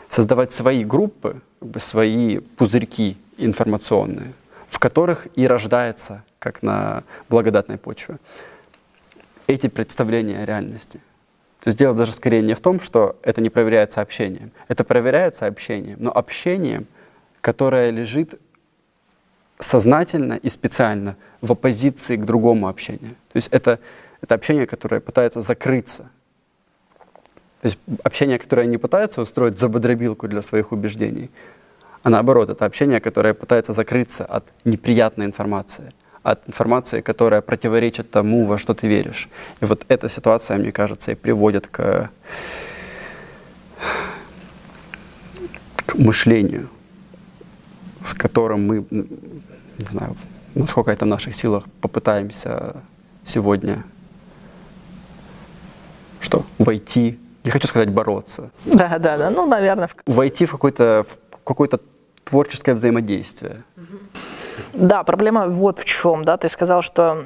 [0.09, 1.41] создавать свои группы,
[1.77, 4.33] свои пузырьки информационные,
[4.67, 8.17] в которых и рождается, как на благодатной почве,
[9.47, 10.99] эти представления о реальности.
[11.61, 14.51] То есть дело даже скорее не в том, что это не проверяется общением.
[14.67, 16.87] Это проверяется общением, но общением,
[17.41, 18.39] которое лежит
[19.59, 23.15] сознательно и специально в оппозиции к другому общению.
[23.31, 23.79] То есть это,
[24.21, 26.09] это общение, которое пытается закрыться
[27.61, 31.29] то есть общение, которое не пытается устроить забодробилку для своих убеждений,
[32.03, 35.91] а наоборот, это общение, которое пытается закрыться от неприятной информации,
[36.23, 39.27] от информации, которая противоречит тому, во что ты веришь.
[39.59, 42.09] И вот эта ситуация, мне кажется, и приводит к,
[45.85, 46.69] к мышлению,
[48.05, 50.15] с которым мы, не знаю,
[50.55, 52.77] насколько это в наших силах, попытаемся
[53.25, 53.83] сегодня
[56.21, 56.45] что?
[56.57, 58.51] Войти, не хочу сказать бороться.
[58.65, 59.89] Да, да, да, ну, наверное.
[60.05, 61.79] Войти в какое-то в какое-то
[62.23, 63.63] творческое взаимодействие.
[64.73, 67.25] Да, проблема вот в чем, да, ты сказал, что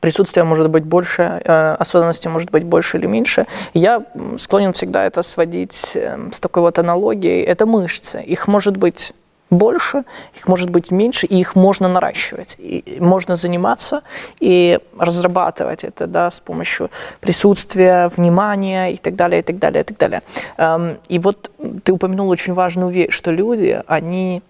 [0.00, 3.46] присутствие может быть больше, э, осознанности может быть больше или меньше.
[3.74, 4.04] Я
[4.36, 7.42] склонен всегда это сводить э, с такой вот аналогией.
[7.42, 8.22] Это мышцы.
[8.22, 9.12] Их может быть
[9.50, 12.56] больше, их может быть меньше, и их можно наращивать.
[12.58, 14.02] И можно заниматься
[14.38, 19.84] и разрабатывать это да, с помощью присутствия, внимания и так далее, и так далее, и
[19.84, 20.22] так далее.
[20.56, 21.50] Эм, и вот
[21.84, 24.42] ты упомянул очень важную вещь, что люди, они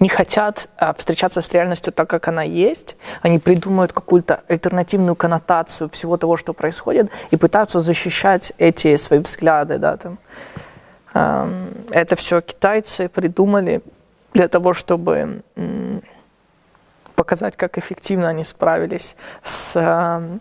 [0.00, 2.96] не хотят а, встречаться с реальностью так, как она есть.
[3.22, 9.78] Они придумывают какую-то альтернативную коннотацию всего того, что происходит, и пытаются защищать эти свои взгляды.
[9.78, 10.18] Да, там.
[11.90, 13.82] Это все китайцы придумали
[14.34, 15.42] для того, чтобы
[17.18, 20.38] показать, как эффективно они справились с э,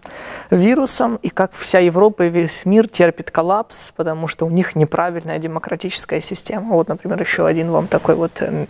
[0.56, 5.40] вирусом и как вся Европа и весь мир терпит коллапс, потому что у них неправильная
[5.40, 6.76] демократическая система.
[6.76, 8.68] Вот, например, еще один вам такой вот э,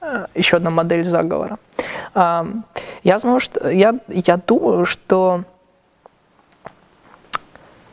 [0.00, 1.58] э, еще одна модель заговора.
[2.14, 5.42] Я знаю, что я, я думаю, что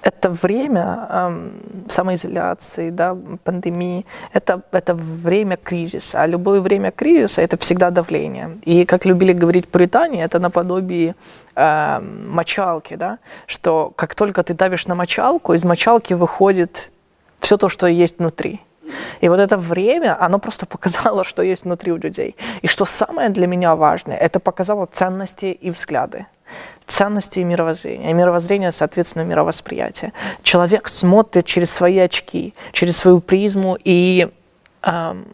[0.10, 1.50] это время э,
[1.89, 6.22] самоизоляции, да, пандемии, это, это время кризиса.
[6.22, 8.50] А любое время кризиса– это всегда давление.
[8.65, 11.15] И, как любили говорить Британии, это наподобие
[11.56, 13.17] э, мочалки, да,
[13.48, 16.89] что как только ты давишь на мочалку, из мочалки выходит
[17.39, 18.60] все то, что есть внутри.
[19.22, 22.36] И вот это время, оно просто показало, что есть внутри у людей.
[22.63, 26.26] И что самое для меня важное, это показало ценности и взгляды
[26.89, 28.10] ценности и мировоззрения.
[28.10, 30.12] И мировоззрение, соответственно, мировосприятие.
[30.43, 34.30] Человек смотрит через свои очки, через свою призму, и
[34.82, 35.25] эм,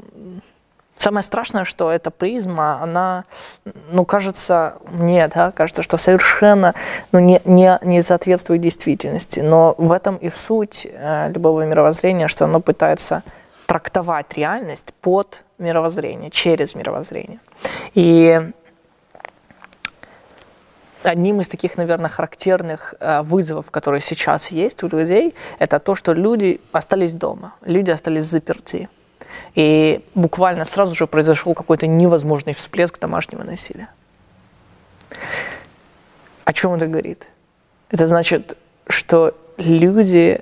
[0.98, 3.26] самое страшное, что эта призма, она,
[3.92, 6.74] ну, кажется, мне, да, кажется, что совершенно
[7.12, 9.40] ну, не, не, не соответствует действительности.
[9.40, 13.24] Но в этом и суть э, любого мировоззрения, что оно пытается
[13.66, 17.40] трактовать реальность под мировоззрение, через мировоззрение.
[17.94, 18.52] И
[21.08, 26.14] одним из таких, наверное, характерных э, вызовов, которые сейчас есть у людей, это то, что
[26.14, 28.90] люди остались дома, люди остались заперти.
[29.56, 33.90] И буквально сразу же произошел какой-то невозможный всплеск домашнего насилия.
[36.44, 37.26] О чем это говорит?
[37.90, 40.42] Это значит, что люди,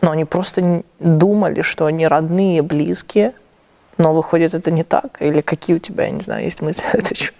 [0.00, 3.34] ну, они просто думали, что они родные, близкие,
[3.98, 5.20] но выходит это не так.
[5.20, 7.34] Или какие у тебя, я не знаю, есть мысли это счет?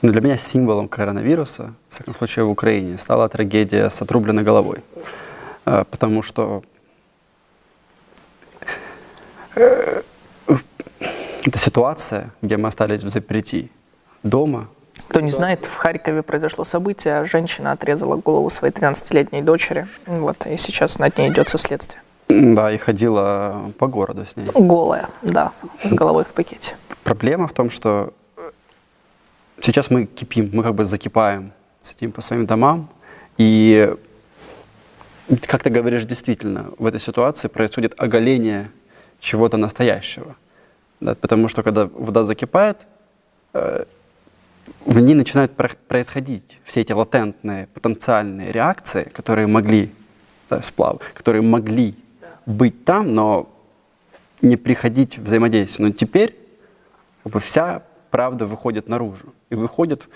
[0.00, 4.78] Но для меня символом коронавируса, в всяком случае в Украине, стала трагедия с отрубленной головой.
[5.66, 6.62] Э, потому что
[9.56, 10.02] э,
[11.44, 13.70] это ситуация, где мы остались в заперти
[14.22, 14.68] дома.
[15.08, 20.56] Кто не знает, в Харькове произошло событие, женщина отрезала голову своей 13-летней дочери, вот, и
[20.56, 22.02] сейчас над ней идет следствие.
[22.28, 24.46] Да, и ходила по городу с ней.
[24.54, 26.76] Голая, да, с головой в пакете.
[27.02, 28.12] Проблема в том, что
[29.68, 31.52] сейчас мы кипим, мы как бы закипаем,
[31.82, 32.88] сидим по своим домам,
[33.36, 33.94] и
[35.46, 38.70] как ты говоришь, действительно, в этой ситуации происходит оголение
[39.20, 40.36] чего-то настоящего.
[41.00, 42.78] Да, потому что когда вода закипает,
[43.52, 43.84] э,
[44.86, 49.90] в ней начинают про- происходить все эти латентные, потенциальные реакции, которые могли,
[50.48, 51.94] да, сплав, которые могли
[52.46, 53.54] быть там, но
[54.40, 55.88] не приходить взаимодействие.
[55.88, 56.34] Но теперь
[57.22, 59.34] как бы, вся правда выходит наружу.
[59.50, 60.08] И выходит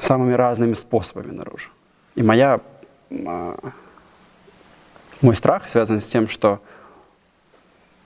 [0.00, 1.70] самыми разными способами наружу.
[2.14, 2.60] И моя,
[3.10, 3.58] а,
[5.20, 6.60] мой страх связан с тем, что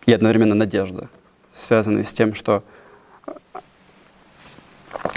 [0.05, 1.09] и одновременно надежда,
[1.55, 2.63] связанный с тем, что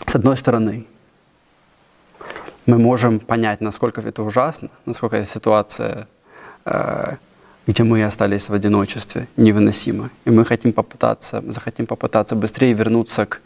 [0.08, 0.88] с одной стороны
[2.66, 6.08] мы можем понять, насколько это ужасно, насколько эта ситуация
[6.66, 7.18] э,
[7.70, 10.10] где мы остались в одиночестве, невыносимо.
[10.26, 13.42] И мы хотим попытаться, захотим попытаться быстрее вернуться к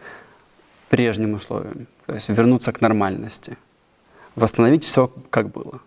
[0.88, 3.58] прежним условиям, то есть вернуться к нормальности,
[4.36, 5.82] восстановить все, как было.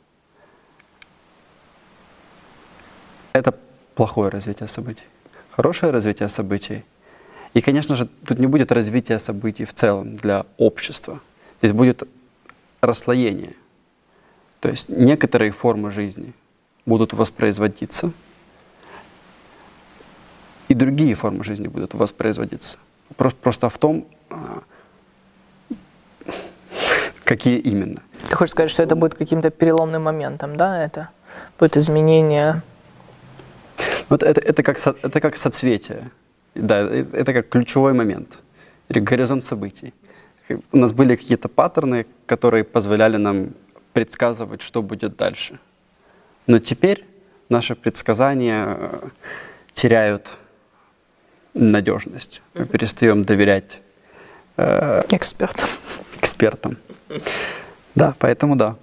[3.33, 3.55] Это
[3.95, 5.05] плохое развитие событий.
[5.51, 6.85] Хорошее развитие событий.
[7.55, 11.21] И, конечно же, тут не будет развития событий в целом для общества.
[11.63, 12.03] Здесь будет
[12.83, 13.55] расслоение.
[14.61, 16.35] То есть некоторые формы жизни
[16.85, 18.13] будут воспроизводиться–
[20.77, 22.77] другие формы жизни будут воспроизводиться.
[23.17, 24.63] Просто, просто в том, а,
[27.25, 28.03] какие именно.
[28.19, 30.85] Ты хочешь сказать, что это будет каким-то переломным моментом, да?
[30.85, 31.11] Это
[31.59, 32.63] будет изменение.
[34.09, 36.11] Вот это, это, как, со, это как соцветие.
[36.55, 38.39] Да, э, это как ключевой момент.
[38.89, 39.93] Или горизонт событий.
[40.73, 43.49] У нас были какие-то паттерны, которые позволяли нам
[43.93, 45.59] предсказывать, что будет дальше.
[46.47, 47.05] Но теперь
[47.49, 49.09] наши предсказания э,
[49.75, 50.37] теряют
[51.57, 52.43] надежность.
[52.55, 53.81] Мы перестаем доверять
[54.57, 55.69] э, экспертам.
[56.19, 56.77] экспертам.
[57.95, 58.77] Да, поэтому да.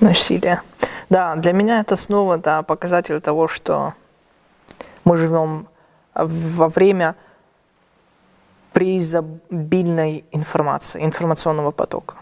[0.00, 0.62] Насилие.
[1.10, 3.94] Да, для меня это снова да, показатель того, что
[5.04, 5.68] мы живем
[6.14, 7.14] во время
[8.72, 12.16] преизобильной информации, информационного потока.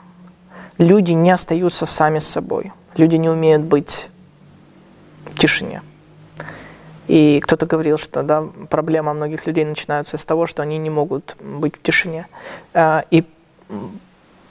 [0.78, 2.72] Люди не остаются сами с собой.
[2.96, 4.09] Люди не умеют быть
[5.26, 5.83] в тишине.
[7.12, 11.37] И кто-то говорил, что да, проблема многих людей начинается с того, что они не могут
[11.40, 12.27] быть в тишине.
[12.72, 13.27] А, и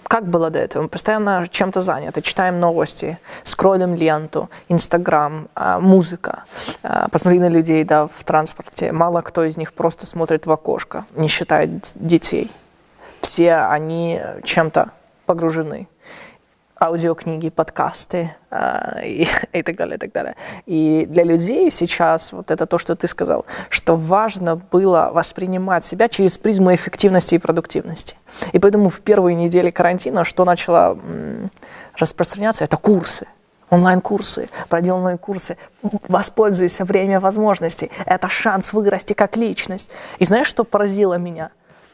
[0.03, 0.83] как было до этого?
[0.83, 6.43] Мы постоянно чем-то заняты, читаем новости, скроллим ленту, Инстаграм, а, музыка.
[6.83, 8.91] А, посмотри на людей да, в транспорте.
[8.91, 12.51] Мало кто из них просто смотрит в окошко, не считает детей.
[13.21, 14.91] Все они чем-то
[15.25, 15.87] погружены
[16.81, 20.35] аудиокниги, подкасты э, и, и так далее, и так далее.
[20.65, 26.07] И для людей сейчас вот это то, что ты сказал, что важно было воспринимать себя
[26.07, 28.15] через призму эффективности и продуктивности.
[28.53, 31.51] И поэтому в первые недели карантина что начало м,
[31.97, 33.27] распространяться, это курсы
[33.71, 35.57] онлайн-курсы, проделанные курсы.
[36.09, 37.89] Воспользуйся время возможностей.
[38.05, 39.89] Это шанс вырасти как личность.
[40.19, 41.51] И знаешь, что поразило меня?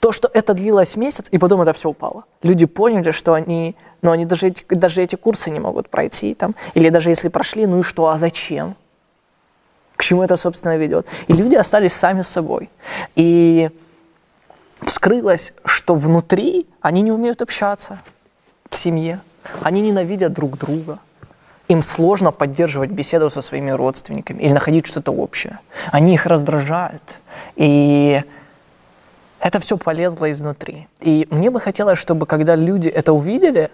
[0.08, 2.24] То, что это длилось месяц, и потом это все упало.
[2.41, 6.56] Люди поняли, что они, ну, они даже эти, даже эти курсы не могут пройти, там,
[6.76, 8.78] или даже если прошли, ну и что, а зачем?
[9.98, 11.08] К чему это, собственно, ведет?
[11.28, 12.70] И люди остались сами с собой.
[13.17, 13.70] И
[14.82, 18.00] вскрылось, что внутри они не умеют общаться
[18.70, 19.20] в семье,
[19.62, 21.00] они ненавидят друг друга,
[21.67, 25.60] им сложно поддерживать беседу со своими родственниками или находить что-то общее.
[25.91, 27.04] Они их раздражают.
[27.58, 28.24] И
[29.39, 30.88] это все полезло изнутри.
[31.00, 33.69] И мне бы хотелось, чтобы когда люди это увидели,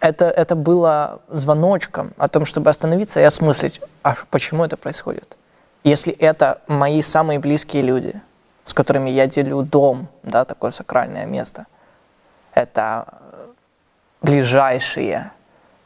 [0.00, 5.36] это, это было звоночком о том, чтобы остановиться и осмыслить, а почему это происходит.
[5.84, 8.20] Если это мои самые близкие люди,
[8.64, 11.66] с которыми я делю дом, да, такое сакральное место,
[12.54, 13.18] это
[14.20, 15.32] ближайшие,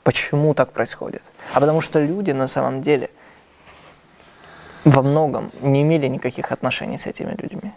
[0.02, 1.22] почему так происходит?
[1.54, 3.10] А потому что люди на самом деле
[4.84, 7.72] во многом не имели никаких отношений с этими людьми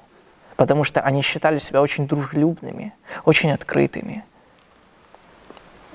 [0.59, 2.93] потому что они считали себя очень дружелюбными,
[3.23, 4.25] очень открытыми,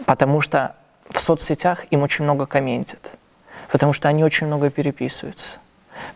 [0.07, 0.75] потому что
[1.11, 3.19] в соцсетях им очень много комментят,
[3.71, 5.59] потому что они очень много переписываются,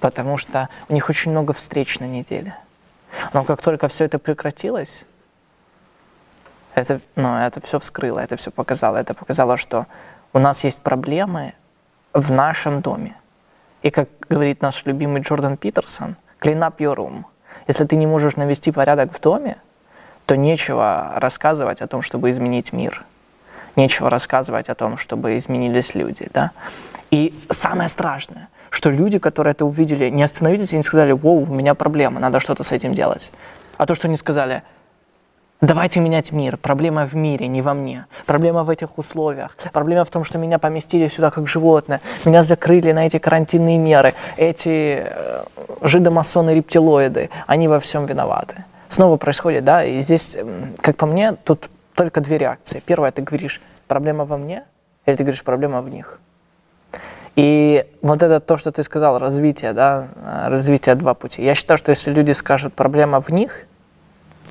[0.00, 2.56] потому что у них очень много встреч на неделе.
[3.34, 5.04] Но как только все это прекратилось,
[6.74, 8.96] это, ну, это все вскрыло, это все показало.
[8.96, 9.87] Это показало, что
[10.32, 11.52] у нас есть проблемы
[12.14, 13.14] в нашем доме.
[13.82, 17.24] И как говорит наш любимый Джордан Питерсон, clean up your room–
[17.68, 19.59] если ты не можешь навести порядок в доме,
[20.26, 23.04] то нечего рассказывать о том, чтобы изменить мир.
[23.76, 26.28] Нечего рассказывать о том, чтобы изменились люди.
[26.35, 26.50] Да?
[27.12, 31.54] И самое страшное, что люди, которые это увидели, не остановились и не сказали, «Воу, у
[31.54, 33.31] меня проблема, надо что-то с этим делать».
[33.76, 34.64] А то, что они сказали–
[35.60, 36.56] Давайте менять мир.
[36.56, 38.06] Проблема в мире, не во мне.
[38.26, 39.56] Проблема в этих условиях.
[39.72, 42.00] Проблема в том, что меня поместили сюда как животное.
[42.24, 44.14] Меня закрыли на эти карантинные меры.
[44.36, 45.42] Эти э,
[45.80, 48.64] жидомасоны-рептилоиды, они во всем виноваты.
[48.88, 50.38] Снова происходит, да, и здесь,
[50.80, 52.80] как по мне, тут только две реакции.
[52.86, 54.62] Первая, ты говоришь, проблема во мне,
[55.06, 56.20] или ты говоришь, проблема в них.
[57.34, 60.06] И вот это то, что ты сказал, развитие, да,
[60.46, 61.42] развитие два пути.
[61.42, 63.64] Я считаю, что если люди скажут, проблема в них–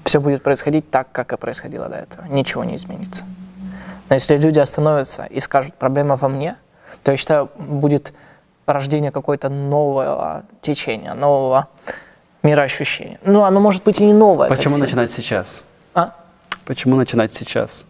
[0.04, 2.26] все будет происходить так, как и происходило до этого.
[2.28, 3.26] Ничего не изменится.
[4.10, 6.56] Но если люди остановятся и скажут, проблема во мне,
[7.04, 8.14] то я считаю, будет
[8.66, 11.68] рождение какого-то нового течения, нового
[12.44, 13.20] мироощущения.
[13.24, 14.50] Ну, оно может быть и не новое.
[14.50, 14.80] Почему совсем.
[14.80, 15.64] начинать сейчас?
[15.94, 16.16] А?
[16.66, 17.86] Почему начинать сейчас?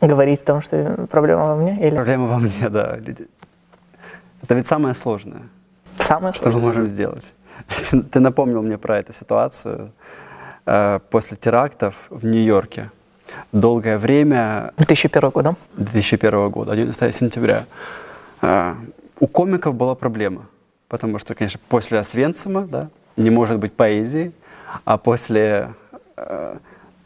[0.00, 1.78] Говорить о том, что проблема во мне?
[1.80, 1.94] Или...
[1.94, 2.98] Проблема во мне, да.
[4.42, 5.42] Это ведь самое сложное.
[5.98, 6.50] Самое сложное.
[6.50, 7.32] Что мы можем сделать.
[8.12, 9.92] Ты напомнил мне про эту ситуацию.
[10.66, 12.90] Э, после терактов в Нью-Йорке.
[13.52, 14.72] Долгое время...
[14.78, 15.54] 2001 года.
[15.76, 17.66] 2001 года, 11 сентября.
[18.42, 18.74] Э,
[19.20, 20.46] у комиков была проблема,
[20.88, 24.32] потому что, конечно, после Освенцима да, не может быть поэзии,
[24.84, 25.68] а после,
[26.16, 26.56] э,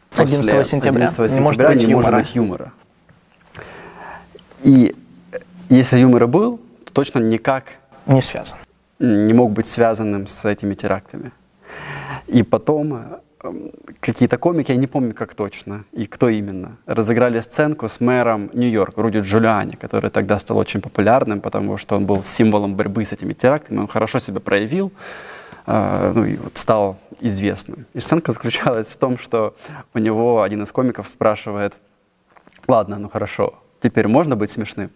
[0.08, 2.72] после 11 сентября, 11 сентября не, может быть, не может быть юмора.
[4.62, 4.96] И
[5.68, 7.64] если юмор был, то точно никак
[8.06, 8.56] не связан.
[8.98, 11.32] Не мог быть связанным с этими терактами.
[12.26, 13.20] И потом
[14.00, 19.02] какие-то комики, я не помню как точно и кто именно, разыграли сценку с мэром Нью-Йорка,
[19.02, 23.32] Руди Джулиани, который тогда стал очень популярным, потому что он был символом борьбы с этими
[23.32, 24.92] терактами, он хорошо себя проявил,
[25.66, 27.86] э, ну и вот стал известным.
[27.94, 29.54] И сценка заключалась в том, что
[29.94, 31.76] у него один из комиков спрашивает,
[32.68, 34.90] ладно, ну хорошо, теперь можно быть смешным?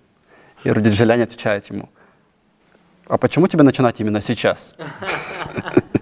[0.64, 1.88] И Руди Джулиани отвечает ему,
[3.07, 4.74] а почему тебе начинать именно сейчас?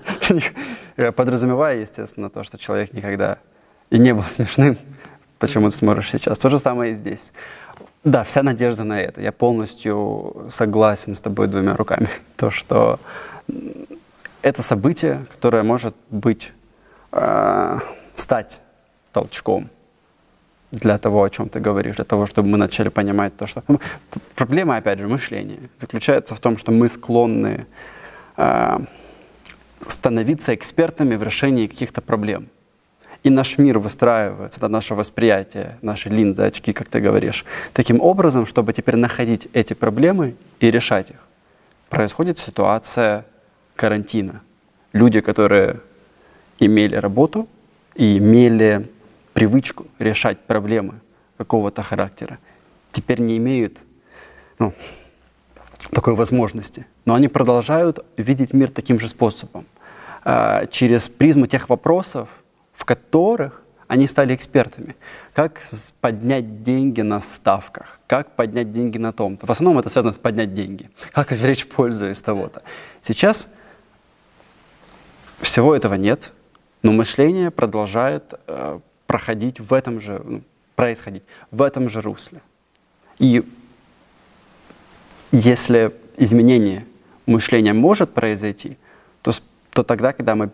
[1.16, 3.38] Подразумевая, естественно, то, что человек никогда
[3.90, 4.78] и не был смешным,
[5.38, 6.38] почему ты сможешь сейчас.
[6.38, 7.32] То же самое и здесь.
[8.04, 9.20] Да, вся надежда на это.
[9.20, 12.08] Я полностью согласен с тобой двумя руками.
[12.36, 12.98] То, что
[14.42, 16.52] это событие, которое может быть,
[17.12, 17.78] э,
[18.14, 18.60] стать
[19.12, 19.70] толчком
[20.72, 23.62] для того, о чем ты говоришь, для того, чтобы мы начали понимать то, что...
[23.68, 23.78] Ну,
[24.34, 27.66] проблема, опять же, мышления заключается в том, что мы склонны
[28.36, 28.78] э,
[29.88, 32.48] становиться экспертами в решении каких-то проблем.
[33.22, 38.46] И наш мир выстраивается, это наше восприятие, наши линзы, очки, как ты говоришь, таким образом,
[38.46, 41.28] чтобы теперь находить эти проблемы и решать их.
[41.88, 43.24] Происходит ситуация
[43.76, 44.40] карантина.
[44.92, 45.80] Люди, которые
[46.58, 47.48] имели работу
[47.94, 48.90] и имели
[49.34, 50.94] привычку решать проблемы
[51.36, 52.38] какого-то характера,
[52.90, 53.78] теперь не имеют
[54.58, 54.72] ну,
[55.90, 56.86] такой возможности.
[57.04, 59.66] Но они продолжают видеть мир таким же способом,
[60.24, 62.28] э, через призму тех вопросов,
[62.72, 64.96] в которых они стали экспертами.
[65.34, 65.60] Как
[66.00, 69.46] поднять деньги на ставках, как поднять деньги на том-то.
[69.46, 72.62] В основном это связано с поднять деньги, как извлечь пользу из того-то.
[73.02, 73.48] Сейчас
[75.42, 76.32] всего этого нет,
[76.82, 80.42] но мышление продолжает э, проходить в этом же, ну,
[80.74, 82.40] происходить в этом же русле.
[83.18, 83.44] И
[85.32, 86.84] если изменение
[87.26, 88.76] мышления может произойти,
[89.22, 89.32] то,
[89.70, 90.50] то тогда, когда мы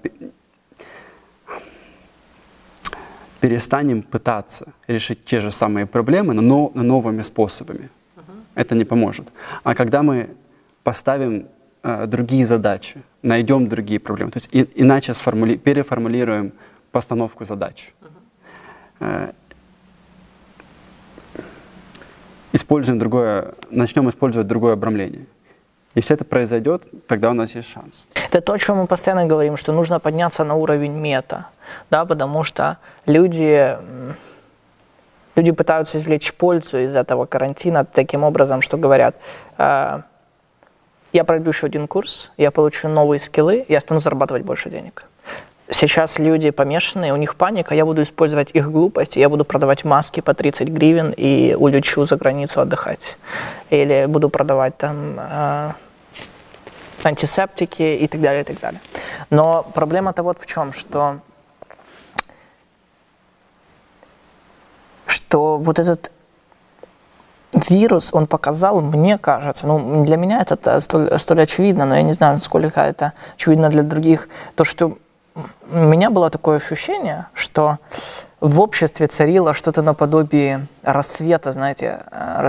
[3.40, 8.42] перестанем пытаться решить те же самые проблемы, но, но новыми способами, uh-huh.
[8.54, 9.28] это не поможет.
[9.62, 10.30] А когда мы
[10.82, 11.46] поставим
[11.82, 16.52] э, другие задачи, найдем другие проблемы, то есть и, иначе сформули, переформулируем
[16.90, 17.92] постановку задач,
[19.00, 19.32] Э,
[22.52, 25.26] используем другое, начнем использовать другое обрамление.
[25.94, 28.06] Если это произойдет, тогда у нас есть шанс.
[28.14, 31.48] Это то, о чем мы постоянно говорим, что нужно подняться на уровень мета,
[31.90, 33.76] да, потому что люди,
[35.34, 39.16] люди пытаются извлечь пользу из этого карантина таким образом, что говорят,
[39.56, 40.02] э,
[41.12, 45.04] я пройду еще один курс, я получу новые скиллы, я стану зарабатывать больше денег
[45.70, 50.20] сейчас люди помешанные, у них паника, я буду использовать их глупость, я буду продавать маски
[50.20, 53.18] по 30 гривен и улечу за границу отдыхать.
[53.70, 55.72] Или буду продавать там э,
[57.02, 58.80] антисептики и так далее, и так далее.
[59.30, 61.20] Но проблема-то вот в чем, что,
[65.06, 66.10] что вот этот
[67.68, 72.12] вирус, он показал, мне кажется, ну, для меня это столь, столь очевидно, но я не
[72.12, 74.98] знаю, насколько это очевидно для других, то, что
[75.70, 77.78] у меня было такое ощущение, что
[78.40, 82.48] в обществе царило что-то наподобие рассвета, знаете, э,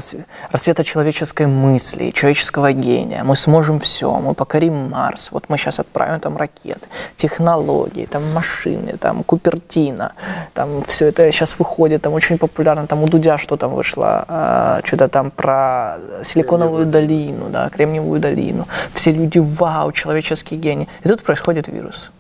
[0.51, 3.23] рассвета человеческой мысли, человеческого гения.
[3.23, 8.97] Мы сможем все, мы покорим Марс, вот мы сейчас отправим там ракеты, технологии, там машины,
[8.99, 10.13] там Купертина,
[10.53, 14.81] там все это сейчас выходит, там очень популярно, там у Дудя что там вышло, э,
[14.83, 18.67] что-то там про силиконовую долину, да, кремниевую долину.
[18.93, 20.87] Все люди, вау, человеческий гений.
[21.03, 22.11] И тут происходит вирус.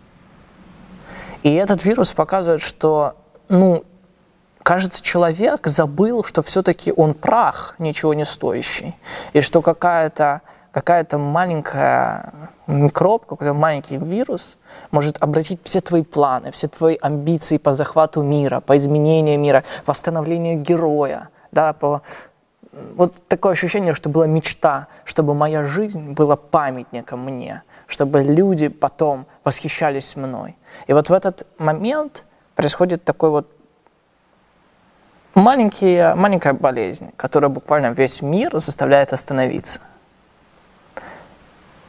[1.43, 3.15] И этот вирус показывает, что,
[3.47, 3.83] ну,
[4.63, 8.95] кажется, человек забыл, что все-таки он прах, ничего не стоящий,
[9.33, 12.31] и что какая-то какая-то маленькая
[12.67, 14.55] микроб, какой-то маленький вирус
[14.91, 20.61] может обратить все твои планы, все твои амбиции по захвату мира, по изменению мира, восстановлению
[20.61, 22.03] героя, да, по
[22.71, 29.25] вот такое ощущение, что была мечта, чтобы моя жизнь была памятником мне, чтобы люди потом
[29.43, 30.55] восхищались мной.
[30.87, 32.25] И вот в этот момент
[32.55, 33.51] происходит такой вот
[35.33, 39.81] маленький, маленькая болезнь, которая буквально весь мир заставляет остановиться.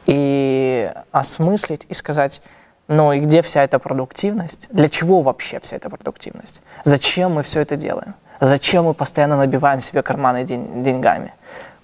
[0.07, 2.41] И осмыслить и сказать,
[2.87, 4.67] ну и где вся эта продуктивность?
[4.71, 6.61] Для чего вообще вся эта продуктивность?
[6.83, 8.15] Зачем мы все это делаем?
[8.39, 11.31] Зачем мы постоянно набиваем себе карманы день, деньгами?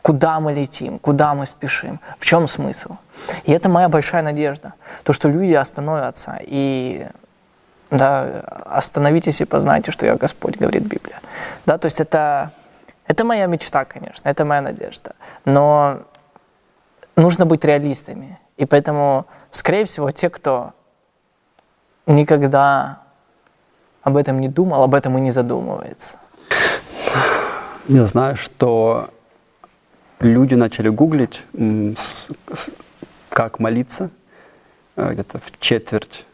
[0.07, 0.99] Куда мы летим?
[0.99, 1.99] Куда мы спешим?
[2.17, 2.95] В чем смысл?
[3.43, 4.73] И это моя большая надежда.
[5.03, 7.05] То, что люди остановятся и
[7.91, 11.19] да, остановитесь и познайте, что я Господь, говорит Библия.
[11.65, 12.51] Да, то есть это,
[13.05, 15.11] это моя мечта, конечно, это моя надежда.
[15.43, 15.99] Но
[17.17, 18.39] нужно быть реалистами.
[18.55, 20.71] И поэтому, скорее всего, те, кто
[22.05, 22.99] никогда
[24.03, 26.17] об этом не думал, об этом и не задумывается?
[27.89, 29.09] Я знаю, что
[30.19, 31.43] люди начали гуглить,
[33.29, 34.09] как молиться,
[34.95, 36.25] э, где-то в четверть,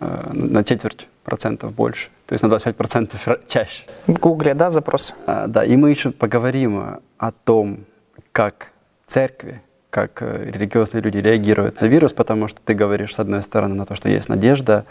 [0.00, 3.84] э, на четверть процентов больше, то есть на 25 процентов чаще.
[4.06, 5.14] В гугле, да, запрос?
[5.26, 7.84] А, да, и мы еще поговорим о том,
[8.32, 8.72] как
[9.06, 13.74] церкви, как э, религиозные люди реагируют на вирус, потому что ты говоришь, с одной стороны,
[13.74, 14.84] на то, что есть надежда,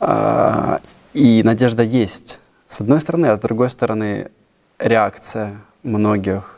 [0.00, 0.80] а,
[1.12, 4.30] и надежда есть, с одной стороны, а с другой стороны,
[4.78, 6.53] реакция многих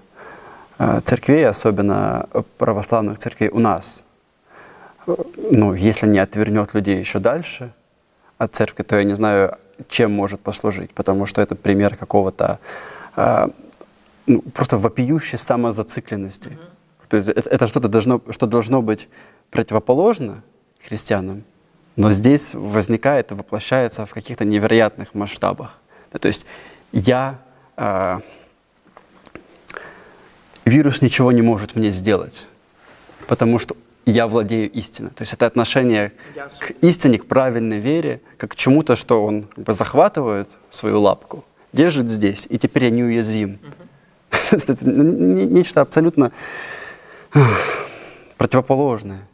[1.05, 4.05] церквей, особенно православных церквей у нас,
[5.07, 7.73] ну, если не отвернет людей еще дальше
[8.39, 9.57] от церкви, то я не знаю,
[9.89, 12.59] чем может послужить, потому что это пример какого-то
[13.17, 13.49] э,
[14.27, 16.49] ну, просто вопиющей самозацикленности.
[16.49, 17.09] Mm-hmm.
[17.09, 19.09] То есть это, это что-то должно, что должно быть
[19.51, 20.43] противоположно
[20.87, 21.45] христианам,
[21.95, 25.79] но здесь возникает и воплощается в каких-то невероятных масштабах.
[26.11, 26.47] То есть
[26.93, 27.39] я
[27.77, 28.21] э,
[30.67, 32.45] вирус ничего не может мне сделать,
[33.27, 35.11] потому что я владею истиной.
[35.11, 36.13] То есть это отношение
[36.61, 41.45] к истине, к правильной вере, как к чему-то, что он как бы захватывает свою лапку,
[41.73, 43.59] держит здесь, и теперь я неуязвим.
[44.83, 46.33] Нечто абсолютно
[48.37, 49.26] противоположное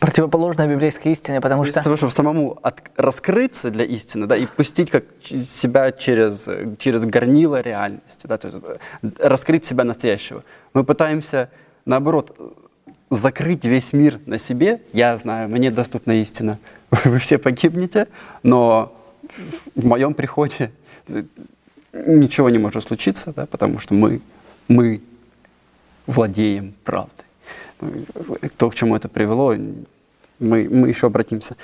[0.00, 1.74] противоположная библейской истине, потому что...
[1.74, 2.80] Для того, чтобы самому от...
[2.96, 8.58] раскрыться для истины, да, и пустить как себя через, через горнило реальности, да, то есть
[8.62, 10.42] э, раскрыть себя настоящего.
[10.74, 11.50] Мы пытаемся,
[11.84, 12.36] наоборот,
[13.10, 14.82] закрыть весь мир на себе.
[14.92, 16.58] Я знаю, мне доступна истина.
[17.04, 18.08] Вы все погибнете,
[18.42, 18.92] но
[19.74, 20.72] в моем приходе
[21.92, 24.20] ничего не может случиться, да, потому что мы,
[24.68, 25.00] мы
[26.06, 27.15] владеем правдой.
[28.56, 29.54] То, к чему это привело,
[30.38, 31.56] мы, мы еще обратимся.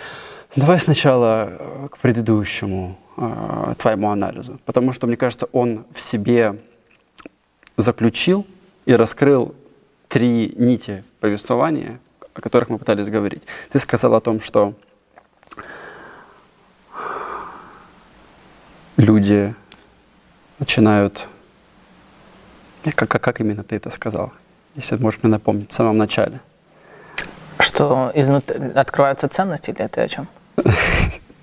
[0.54, 6.58] Давай сначала э, к предыдущему э, твоему анализу, потому что, мне кажется, он в себе
[7.76, 8.46] заключил
[8.84, 9.54] и раскрыл
[10.08, 12.00] три нити повествования,
[12.34, 13.42] о которых мы пытались говорить.
[13.70, 14.74] Ты сказал о том, что
[18.98, 19.54] люди
[20.58, 21.28] начинают...
[22.94, 24.32] Как, как, как именно ты это сказал?
[24.74, 26.40] Если можешь мне напомнить в самом начале–
[27.62, 30.28] что изнутри открываются ценности или это о чем?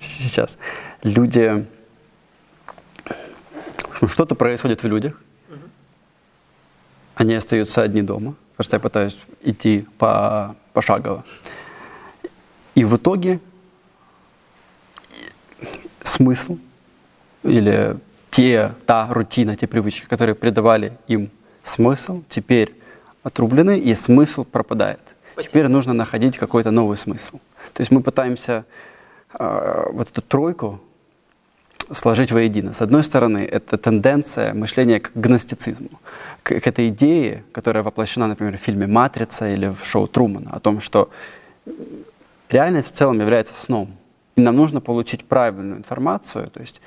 [0.00, 0.58] Сейчас.
[1.02, 1.66] Люди...
[4.06, 5.20] Что-то происходит в людях.
[7.14, 8.34] Они остаются одни дома.
[8.56, 11.24] Просто я пытаюсь идти по, пошагово.
[12.74, 13.40] И в итоге
[16.02, 16.58] смысл
[17.42, 17.96] или
[18.30, 21.30] те, та рутина, те привычки, которые придавали им
[21.62, 22.74] смысл, теперь
[23.22, 25.00] отрублены, и смысл пропадает.
[25.36, 27.38] Теперь нужно находить какой-то новый смысл.
[27.72, 28.64] То есть мы пытаемся
[29.38, 30.80] э, вот эту тройку
[31.92, 32.72] сложить воедино.
[32.72, 36.00] С одной стороны, это тенденция мышления к гностицизму,
[36.42, 40.60] к, к этой идее, которая воплощена, например, в фильме «Матрица» или в шоу Трумана, о
[40.60, 41.10] том, что
[42.48, 43.96] реальность в целом является сном.
[44.36, 46.80] И нам нужно получить правильную информацию, то есть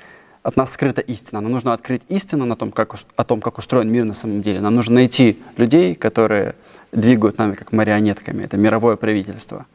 [0.44, 1.40] от нас скрыта истина.
[1.40, 4.60] Нам нужно открыть истину на том, как, о том, как устроен мир на самом деле.
[4.60, 6.54] Нам нужно найти людей, которые
[6.92, 9.66] двигают нами как марионетками, это мировое правительство,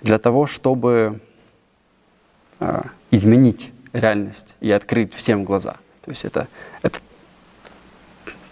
[0.00, 1.20] для того, чтобы
[2.60, 5.76] э, изменить реальность и открыть всем глаза.
[6.04, 6.46] То есть это,
[6.82, 7.00] это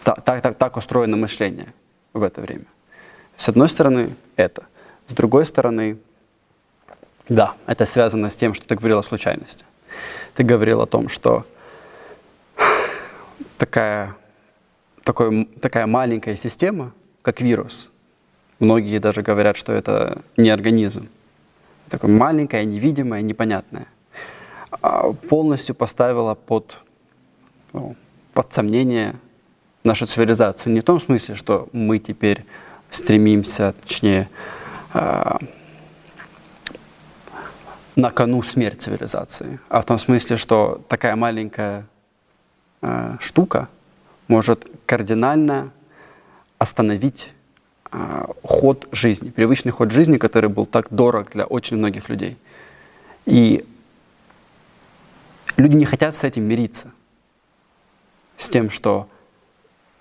[0.02, 1.72] так, так, так устроено мышление
[2.12, 2.66] в это время.
[3.38, 4.64] С одной стороны, это.
[5.06, 5.96] С другой стороны,
[7.28, 9.64] да, это связано с тем, что ты говорил о случайности.
[10.34, 11.44] Ты говорил о том, что
[13.58, 14.14] такая,
[15.04, 17.90] такой, такая маленькая система, как вирус,
[18.62, 21.08] Многие даже говорят, что это не организм.
[21.88, 23.88] Такое маленькое, невидимое, непонятное.
[24.70, 26.78] А полностью поставила под,
[27.72, 27.96] ну,
[28.32, 29.16] под сомнение
[29.82, 30.72] нашу цивилизацию.
[30.72, 32.44] Не в том смысле, что мы теперь
[32.88, 34.28] стремимся, точнее,
[34.94, 35.38] э,
[37.96, 41.86] на кону смерть цивилизации, а в том смысле, что такая маленькая
[42.80, 43.68] э, штука
[44.28, 45.72] может кардинально
[46.58, 47.32] остановить
[47.90, 52.38] а, ход жизни, привычный ход жизни, который был так дорог для очень многих людей.
[53.26, 53.66] И
[55.58, 56.90] люди не хотят с этим мириться,
[58.38, 59.08] с тем, что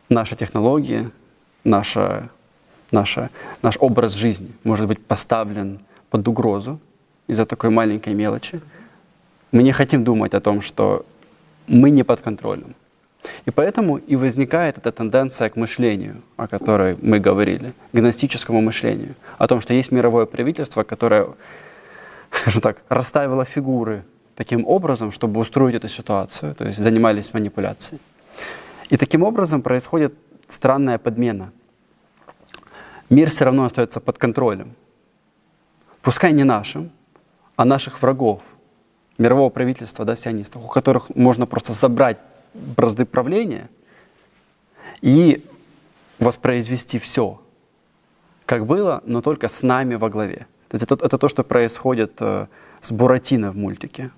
[0.08, 1.12] наша технология,
[1.66, 2.30] наша,
[2.92, 3.30] наша,
[3.62, 6.80] наш образ жизни может быть поставлен под угрозу
[7.32, 8.60] из-за такой маленькой мелочи.
[9.52, 11.06] Мы не хотим думать о том, что
[11.68, 12.76] мы не под контролем,
[13.46, 19.48] и поэтому и возникает эта тенденция к мышлению, о которой мы говорили, гностическому мышлению, о
[19.48, 21.28] том, что есть мировое правительство, которое,
[22.32, 24.04] скажем так, расставило фигуры
[24.36, 28.02] таким образом, чтобы устроить эту ситуацию, то есть занимались манипуляцией.
[28.90, 30.14] И таким образом происходит
[30.50, 31.52] странная подмена.
[33.10, 34.74] Мир все равно остается под контролем.
[36.02, 36.92] Пускай не нашим,
[37.62, 38.41] а наших врагов,
[39.20, 42.18] мирового правительства, да, сионистов, у которых можно просто забрать
[42.55, 43.70] бразды правления
[45.01, 45.45] и
[46.18, 47.39] воспроизвести все,
[48.47, 50.47] как было, но только с нами во главе.
[50.72, 52.47] Это, это то, что происходит э,
[52.82, 54.09] с Буратино в мультике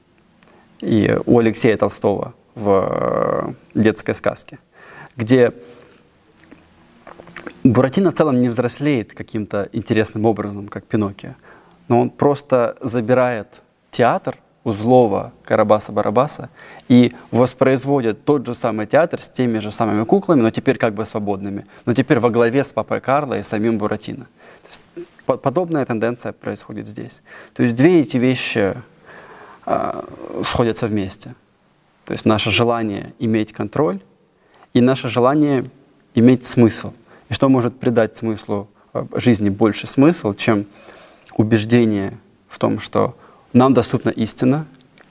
[0.80, 4.58] и у Алексея Толстого в э, детской сказке,
[5.18, 5.52] где
[7.66, 11.34] Буратино в целом не взрослеет каким-то интересным образом, как Пиноккио,
[11.94, 16.50] но он просто забирает театр у злого Карабаса-Барабаса
[16.90, 21.06] и воспроизводит тот же самый театр с теми же самыми куклами, но теперь как бы
[21.06, 24.26] свободными, но теперь во главе с папой Карло и самим Буратино.
[25.28, 27.22] Подобная тенденция происходит здесь.
[27.54, 28.74] То есть две эти вещи
[29.68, 30.04] э,
[30.44, 31.36] сходятся вместе.
[32.06, 34.00] То есть наше желание иметь контроль
[34.74, 35.66] и наше желание
[36.16, 36.92] иметь смысл.
[37.30, 40.66] И что может придать смыслу а, жизни больше смысл, чем
[41.38, 42.18] убеждение
[42.48, 43.16] в том, что
[43.52, 44.66] нам доступна истина,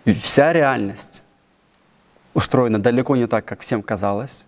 [0.04, 1.22] вся реальность
[2.34, 4.46] устроена далеко не так, как всем казалось.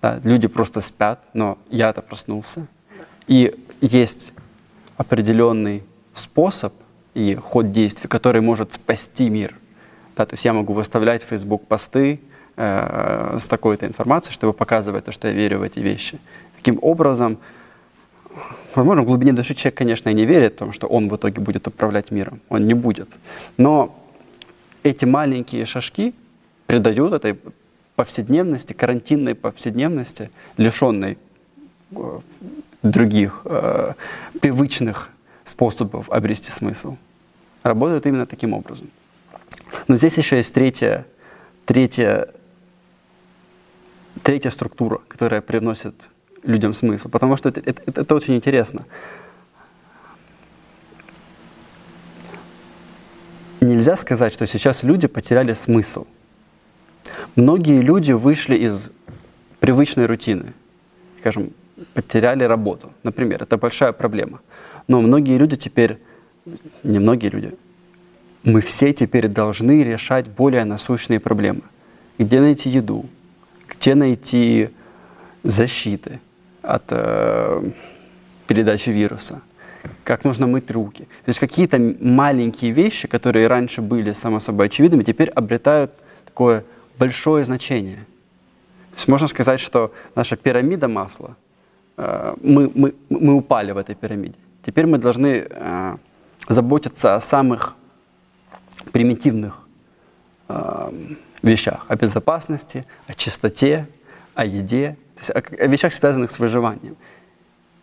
[0.00, 2.66] Да, люди просто спят, но я-то проснулся.
[3.26, 4.32] И есть
[4.96, 5.84] определенный
[6.14, 6.72] способ
[7.14, 9.54] и ход действий, который может спасти мир.
[10.16, 12.20] Да, то есть я могу выставлять в Facebook посты
[12.56, 16.18] э, с такой-то информацией, чтобы показывать то, что я верю в эти вещи.
[16.56, 17.38] Таким образом,
[18.74, 21.40] возможно, в глубине души человек, конечно, и не верит в том, что он в итоге
[21.40, 22.40] будет управлять миром.
[22.48, 23.08] Он не будет.
[23.56, 23.98] Но
[24.82, 26.14] эти маленькие шажки
[26.66, 27.38] придают этой
[27.96, 31.18] повседневности, карантинной повседневности, лишенной
[31.90, 32.20] э,
[32.82, 33.92] других э,
[34.40, 35.10] привычных
[35.44, 36.96] способов обрести смысл.
[37.62, 38.90] Работают именно таким образом.
[39.88, 41.06] Но здесь еще есть третья,
[41.64, 42.28] третья,
[44.22, 45.94] третья структура, которая привносит
[46.42, 48.84] людям смысл, потому что это, это, это очень интересно.
[53.60, 56.06] Нельзя сказать, что сейчас люди потеряли смысл.
[57.36, 58.90] Многие люди вышли из
[59.60, 60.52] привычной рутины.
[61.20, 61.52] Скажем,
[61.94, 64.40] потеряли работу, например, это большая проблема.
[64.88, 65.98] Но многие люди теперь,
[66.82, 67.54] не многие люди,
[68.42, 71.62] мы все теперь должны решать более насущные проблемы.
[72.18, 73.06] Где найти еду,
[73.68, 74.70] где найти
[75.44, 76.20] защиты
[76.62, 77.70] от э,
[78.46, 79.40] передачи вируса,
[80.04, 81.04] как нужно мыть руки.
[81.24, 85.92] То есть какие-то маленькие вещи, которые раньше были само собой очевидными, теперь обретают
[86.24, 86.64] такое
[86.98, 88.04] большое значение.
[88.90, 91.36] То есть можно сказать, что наша пирамида масла
[91.96, 94.34] Э, мы, мы, мы упали в этой пирамиде.
[94.64, 95.96] Теперь мы должны э,
[96.48, 97.74] заботиться о самых
[98.92, 99.58] примитивных
[100.48, 100.90] э,
[101.42, 103.86] вещах, о безопасности, о чистоте,
[104.34, 106.96] о еде, есть о, вещах, связанных с выживанием.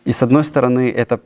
[0.06, 1.20] И с одной стороны, это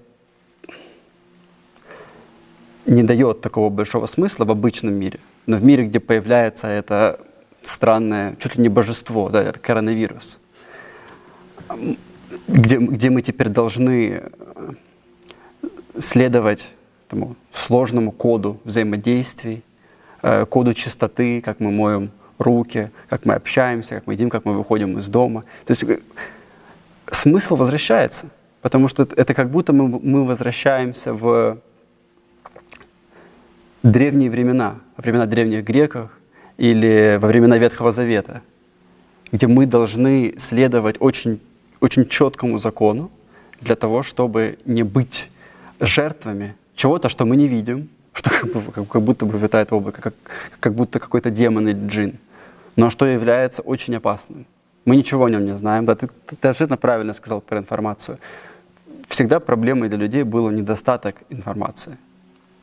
[2.85, 7.19] не дает такого большого смысла в обычном мире, но в мире, где появляется это
[7.63, 10.37] странное, чуть ли не божество, да, это коронавирус,
[12.47, 14.23] где, где мы теперь должны
[15.97, 16.67] следовать
[17.07, 19.63] этому сложному коду взаимодействий,
[20.21, 24.57] э, коду чистоты, как мы моем руки, как мы общаемся, как мы едим, как мы
[24.57, 25.43] выходим из дома.
[25.65, 25.99] То есть э,
[27.11, 28.27] смысл возвращается,
[28.61, 31.57] потому что это как будто мы, мы возвращаемся в
[33.83, 36.09] древние времена, во времена древних греков
[36.57, 38.41] или во времена Ветхого Завета,
[39.31, 41.39] где мы должны следовать очень
[41.83, 43.11] очень четкому закону
[43.59, 45.29] для того, чтобы не быть
[45.81, 50.13] жертвами чего-то, что мы не видим, что как, как, будто бы витает в облаке, как,
[50.59, 52.17] как будто какой-то демон или джин,
[52.75, 54.45] но что является очень опасным.
[54.85, 55.85] Мы ничего о нем не знаем.
[55.85, 56.09] Да, ты,
[56.39, 58.17] ты абсолютно правильно сказал про информацию.
[59.07, 61.97] Всегда проблемой для людей было недостаток информации.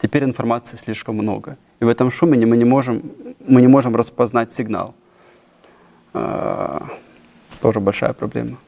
[0.03, 1.57] Теперь информации слишком много.
[1.81, 3.03] И в этом шуме мы не можем,
[3.47, 4.95] мы не можем распознать сигнал.
[6.13, 6.87] А,
[7.61, 8.59] тоже большая проблема.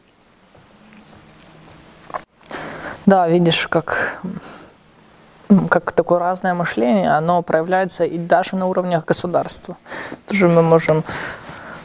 [3.04, 4.22] Да, видишь, как,
[5.68, 9.76] как такое разное мышление, оно проявляется и даже на уровнях государства.
[10.26, 11.04] Тоже мы можем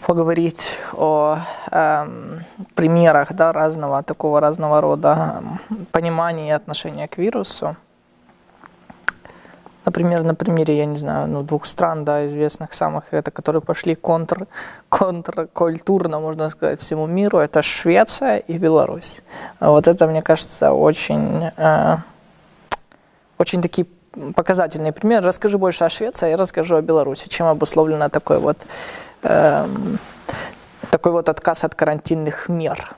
[0.06, 1.40] поговорить о
[1.72, 2.08] э,
[2.76, 5.44] примерах да, разного такого разного рода
[5.92, 7.76] понимания и отношения к вирусу.
[9.88, 13.96] Например, на примере, я не знаю, ну, двух стран, да, известных самых, это, которые пошли
[13.96, 14.48] контр,
[14.90, 19.22] контркультурно, можно сказать, всему миру, это Швеция и Беларусь.
[19.62, 21.98] Вот это, мне кажется, очень, э,
[23.38, 23.88] очень такие
[24.36, 25.24] показательный пример.
[25.24, 27.28] Расскажи больше о Швеции, я расскажу о Беларуси.
[27.28, 28.66] Чем обусловлено такой вот,
[29.24, 30.00] эм,
[30.92, 32.96] такой вот отказ от карантинных мер?